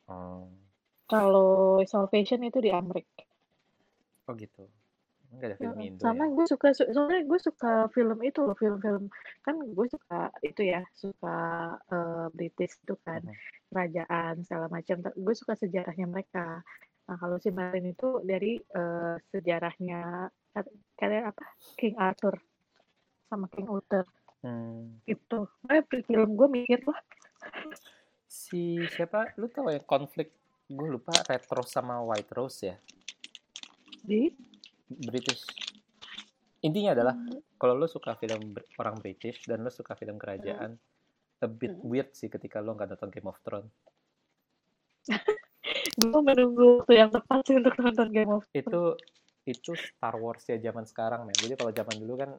[0.08, 0.48] Oh
[1.08, 3.24] kalau Salvation itu di Amerika.
[4.28, 4.68] Oh gitu.
[5.32, 6.00] Enggak ada film Indo.
[6.04, 6.32] Sama ya?
[6.36, 9.12] gue suka soalnya gue suka film itu loh, film-film
[9.44, 11.38] kan gue suka itu ya, suka
[11.92, 13.36] uh, British itu kan, -huh.
[13.72, 15.04] kerajaan segala macam.
[15.04, 16.64] Gue suka sejarahnya mereka.
[17.08, 20.28] Nah, kalau si Merlin itu dari uh, sejarahnya
[21.00, 21.46] kayak apa?
[21.80, 22.36] King Arthur
[23.32, 24.04] sama King Uther.
[24.44, 25.00] Hmm.
[25.08, 25.48] Itu.
[25.68, 27.00] Nah, film gue mikir lah.
[28.28, 29.36] Si siapa?
[29.40, 30.36] Lu tahu ya konflik
[30.68, 32.76] gue lupa Red Rose sama White Rose ya
[34.04, 34.28] di
[34.88, 35.48] British
[36.64, 37.56] intinya adalah hmm.
[37.56, 41.44] kalau lo suka film orang British dan lo suka film kerajaan hmm.
[41.44, 41.88] a bit hmm.
[41.88, 43.72] weird sih ketika lo nggak nonton Game of Thrones
[46.04, 48.82] gue menunggu waktu yang tepat sih untuk nonton Game of Thrones itu
[49.48, 52.36] itu Star Wars ya zaman sekarang men jadi kalau zaman dulu kan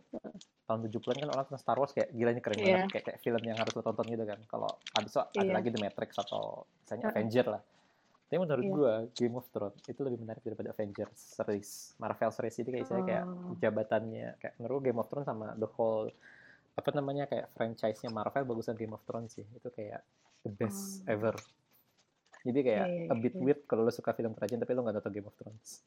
[0.68, 2.84] tahun 70-an kan orang nonton Star Wars kayak gilanya keren yeah.
[2.84, 5.40] banget kayak, kayak film yang harus lo tonton gitu kan kalau ada so, yeah.
[5.40, 5.56] ada iya.
[5.56, 7.62] lagi The Matrix atau misalnya uh Avenger lah
[8.28, 8.76] tapi menurut yeah.
[8.76, 13.00] gue Game of Thrones itu lebih menarik daripada Avengers series, Marvel series ini kayak oh.
[13.08, 13.24] kayak
[13.56, 16.12] jabatannya kayak menurut Game of Thrones sama the whole
[16.76, 19.48] apa namanya kayak franchise-nya Marvel bagusan Game of Thrones sih.
[19.48, 20.04] Itu kayak
[20.44, 21.12] the best oh.
[21.16, 21.34] ever.
[22.44, 23.42] Jadi kayak yeah, yeah, a bit yeah.
[23.48, 25.80] weird kalau lo suka film kerajaan tapi lo nggak nonton Game of Thrones.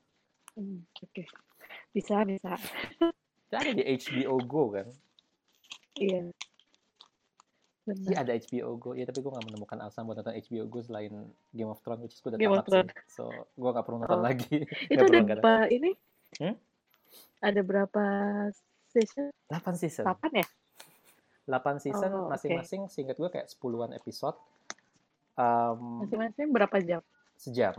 [0.57, 1.25] Hmm, Oke, okay.
[1.93, 2.57] bisa bisa.
[2.97, 4.89] Itu ada di HBO Go kan?
[5.93, 6.25] Iya.
[6.25, 6.40] Yeah.
[7.97, 11.11] Iya ada HBO Go, ya tapi gue gak menemukan alasan buat nonton HBO Go selain
[11.51, 12.87] Game of Thrones, which is gue udah Game tamat sih.
[13.11, 14.25] So, gue gak perlu nonton oh.
[14.25, 14.63] lagi.
[14.93, 15.91] Itu ada berapa ini?
[16.39, 16.55] Hmm?
[17.41, 18.03] Ada berapa
[18.93, 19.33] season?
[19.49, 20.05] 8 season.
[20.05, 20.47] 8 ya?
[21.49, 22.93] 8 season, oh, masing-masing okay.
[22.93, 24.37] singkat gue kayak 10-an episode.
[25.35, 27.01] Um, masing-masing berapa jam?
[27.35, 27.75] Sejam.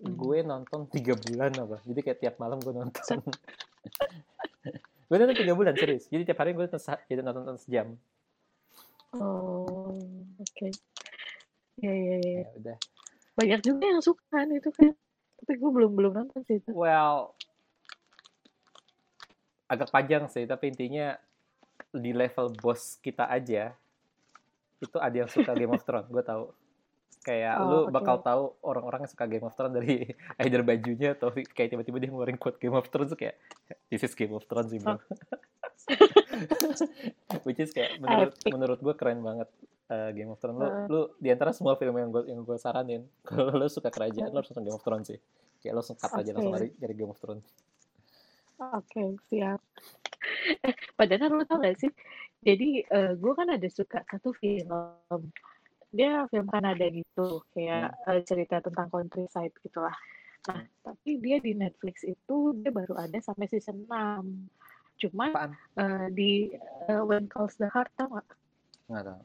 [0.00, 0.14] Hmm.
[0.16, 1.76] Gue nonton 3 bulan apa.
[1.84, 3.18] Jadi kayak tiap malam gue nonton.
[5.10, 6.06] gue nonton 3 bulan, serius.
[6.08, 6.80] Jadi tiap hari gue nonton,
[7.26, 7.98] nonton sejam.
[9.18, 9.90] Oh,
[10.38, 10.68] oke.
[11.80, 12.42] Ya, ya, ya.
[12.44, 12.78] Ya udah.
[13.34, 14.94] Banyak juga yang suka kan itu kan.
[15.40, 16.70] Tapi gue belum belum nonton sih itu.
[16.70, 17.34] Well,
[19.70, 21.16] agak panjang sih, tapi intinya
[21.90, 23.74] di level bos kita aja
[24.80, 26.52] itu ada yang suka Game of Thrones, gue tahu.
[27.20, 27.92] Kayak oh, lu okay.
[27.92, 30.08] bakal tahu orang-orang yang suka Game of Thrones dari
[30.42, 33.36] either bajunya atau kayak tiba-tiba dia ngeluarin quote Game of Thrones kayak
[33.92, 34.96] this is Game of Thrones sih bro.
[34.96, 35.00] Oh.
[37.46, 38.52] which is kayak menurut Epic.
[38.52, 39.48] menurut gue keren banget
[39.90, 40.86] uh, Game of Thrones lu uh.
[40.86, 44.38] lu di antara semua film yang gue yang gue saranin kalau lu suka kerajaan lu
[44.40, 45.18] harus nonton Game of Thrones sih
[45.60, 46.22] kayak lu sengkat okay.
[46.24, 47.46] aja langsung dari, dari Game of Thrones
[48.60, 49.60] oke okay, siap
[50.98, 51.90] padahal lu tau gak sih
[52.40, 55.28] jadi uh, eh, gue kan ada suka satu film
[55.90, 58.08] dia film Kanada gitu kayak hmm.
[58.08, 59.94] uh, cerita tentang countryside gitulah
[60.48, 64.69] nah tapi dia di Netflix itu dia baru ada sampai season 6
[65.00, 66.52] Cuma uh, di
[66.92, 68.28] uh, When Calls the Heart tau gak?
[68.92, 69.20] Nggak tahu.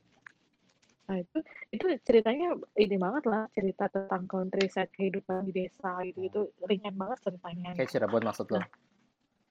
[1.06, 1.38] Nah itu
[1.70, 7.20] itu ceritanya ini banget lah cerita tentang countryside kehidupan di desa gitu itu ringan banget
[7.30, 7.78] ceritanya.
[7.78, 8.58] Kayak Cirebon maksud lo?
[8.58, 8.68] Nah.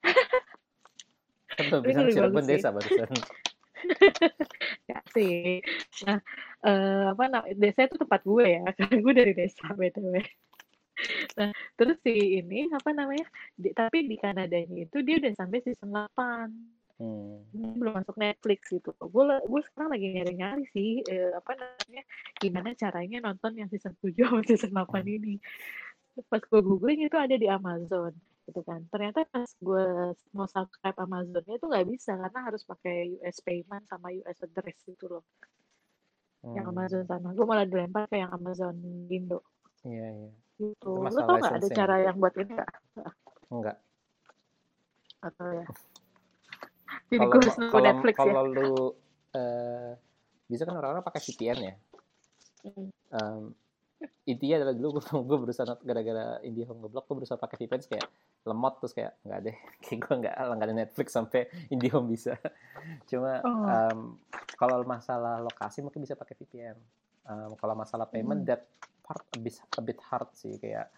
[1.55, 3.09] kan bisa Cirebon desa barusan.
[4.91, 5.61] ya sih.
[6.05, 6.19] Nah,
[6.65, 10.15] uh, apa nah, desa itu tempat gue ya, karena gue dari desa btw.
[11.35, 13.27] Nah, terus si ini apa namanya?
[13.59, 16.75] Di, tapi di Kanadanya itu dia udah sampai season 8.
[16.95, 17.43] Hmm.
[17.75, 18.95] belum masuk Netflix gitu.
[18.95, 22.03] Gue gue sekarang lagi nyari-nyari sih eh, apa namanya
[22.39, 25.15] gimana caranya nonton yang season 7 sama season 8 hmm.
[25.19, 25.35] ini.
[26.31, 28.15] Pas gue googling itu ada di Amazon
[28.47, 28.79] gitu kan.
[28.87, 34.15] Ternyata pas gue mau subscribe Amazonnya itu nggak bisa karena harus pakai US payment sama
[34.23, 35.23] US address gitu loh.
[36.47, 36.55] Hmm.
[36.55, 37.27] Yang Amazon sana.
[37.35, 38.79] Gue malah dilempar ke yang Amazon
[39.11, 39.43] Indo.
[39.83, 40.44] Iya, iya.
[40.55, 40.89] Gitu.
[40.89, 42.71] Lu tau nggak ada cara yang buat ini nggak?
[43.51, 43.77] Enggak.
[45.23, 45.65] Atau ya?
[47.11, 48.33] Jadi gue harus nunggu Netflix kalau ya?
[48.33, 48.71] Kalau lu
[49.35, 49.91] uh,
[50.45, 51.73] bisa kan orang-orang pakai VPN ya.
[52.65, 52.89] Hmm.
[53.13, 53.43] Um,
[54.25, 58.07] intinya adalah dulu gue, gue berusaha gara-gara Indie Home Ngeblok gue berusaha pakai VPN kayak
[58.45, 62.35] lemot terus kayak nggak deh kayak gue nggak nggak ada Netflix sampai Indie Home bisa
[63.09, 63.65] cuma oh.
[63.65, 63.99] um,
[64.59, 66.77] kalau masalah lokasi mungkin bisa pakai VPN
[67.29, 68.49] um, kalau masalah payment hmm.
[68.49, 68.67] that
[69.05, 70.89] part a bit, a bit hard sih kayak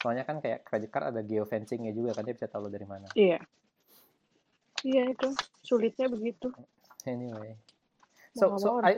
[0.00, 3.04] soalnya kan kayak credit card ada geofencingnya juga kan dia bisa tahu dari mana.
[3.12, 3.36] Iya.
[4.80, 5.28] Iya itu
[5.60, 6.48] sulitnya begitu.
[7.04, 7.52] Anyway,
[8.32, 8.96] so so I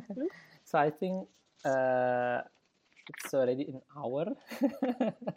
[0.68, 1.24] so I think
[1.64, 2.44] uh,
[3.08, 4.36] it's already in hour.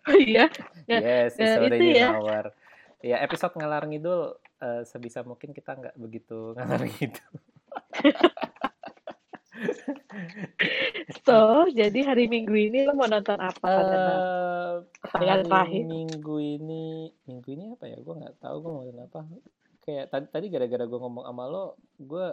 [0.08, 0.52] oh, iya.
[0.92, 2.16] Ya, yes, it's already in ya.
[2.16, 2.52] hour.
[3.00, 7.34] Ya episode ngalar ngidul uh, sebisa mungkin kita nggak begitu ngalar ngidul.
[11.26, 13.68] So, jadi hari Minggu ini lo mau nonton apa?
[13.68, 15.84] Uh, hari terakhir.
[15.86, 17.98] Minggu ini, minggu ini apa ya?
[18.02, 19.20] Gue nggak tahu gue mau nonton apa.
[19.82, 22.26] Kayak tadi, tadi gara-gara gue ngomong sama lo, gue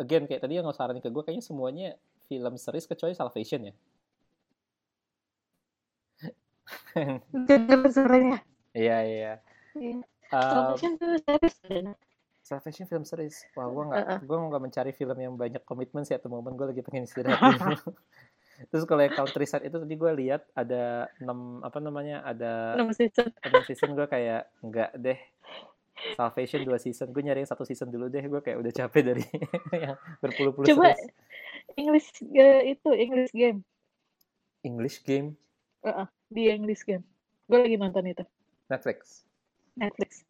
[0.00, 1.88] again kayak tadi yang nggak saranin ke gue kayaknya semuanya
[2.26, 3.74] film series kecuali Salvation ya.
[7.34, 7.74] Jadi
[8.74, 9.32] Iya iya.
[9.76, 10.02] iya.
[10.32, 11.56] Salvation tuh series
[12.44, 13.40] Salvation film series.
[13.56, 14.18] Wah, gue nggak, uh -uh.
[14.20, 17.40] gue nggak mencari film yang banyak komitmen sih atau momen gue lagi pengen istirahat.
[18.70, 23.32] Terus kalau yang countryside itu tadi gue lihat ada enam apa namanya ada enam season.
[23.42, 25.18] Enam season gue kayak nggak deh.
[26.20, 27.10] Salvation dua season.
[27.16, 28.20] Gue nyari yang satu season dulu deh.
[28.28, 29.24] Gue kayak udah capek dari
[29.88, 31.02] yang berpuluh-puluh Coba series.
[31.80, 33.58] English uh, itu English game.
[34.60, 35.32] English game?
[35.80, 37.02] Uh -uh, di English game.
[37.48, 38.24] Gue lagi nonton itu.
[38.68, 39.24] Netflix.
[39.80, 40.28] Netflix.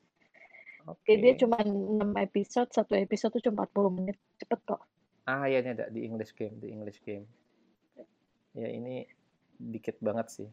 [0.84, 1.16] Okay.
[1.16, 4.16] Dia cuma 6 episode, satu episode tuh cuma 40 menit.
[4.36, 4.80] Cepet kok.
[5.24, 7.24] Ah, iya ada di English Game, di English Game.
[8.52, 9.08] Ya ini
[9.56, 10.48] dikit banget sih.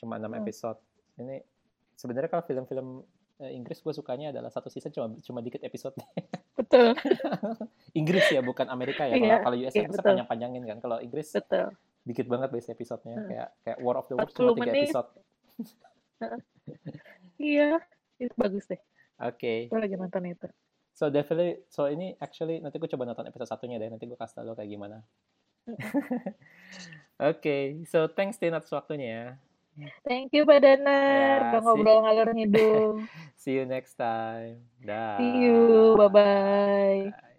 [0.00, 0.40] Cuma 6 hmm.
[0.40, 0.78] episode.
[1.20, 1.44] Ini
[1.92, 3.04] sebenarnya kalau film-film
[3.44, 5.92] eh, Inggris gue sukanya adalah satu season cuma cuma dikit episode.
[6.58, 6.96] Betul.
[7.92, 9.20] Inggris ya, bukan Amerika ya.
[9.20, 10.78] Kalau yeah, kalau US yeah, bisa panjang-panjangin kan.
[10.80, 11.68] Kalau Inggris betul.
[12.08, 13.16] dikit banget biasanya episodenya.
[13.20, 13.28] Hmm.
[13.28, 15.08] Kayak kayak War of the Worlds cuma tiga episode.
[17.36, 17.70] iya,
[18.16, 18.80] itu bagus deh.
[19.22, 19.38] Oke.
[19.38, 19.58] Okay.
[19.70, 20.48] Gue lagi nonton itu.
[20.92, 23.88] So definitely, so ini actually nanti gue coba nonton episode satunya deh.
[23.88, 25.00] Nanti gue kasih tau kayak gimana.
[25.70, 27.64] Oke, okay.
[27.86, 29.38] so thanks Tina atas waktunya.
[30.04, 33.08] Thank you Pak Danar, yeah, udah ngobrol ngalor ngidul.
[33.40, 34.60] see you next time.
[34.84, 35.16] Dah.
[35.16, 37.08] See you, bye-bye.
[37.08, 37.30] bye.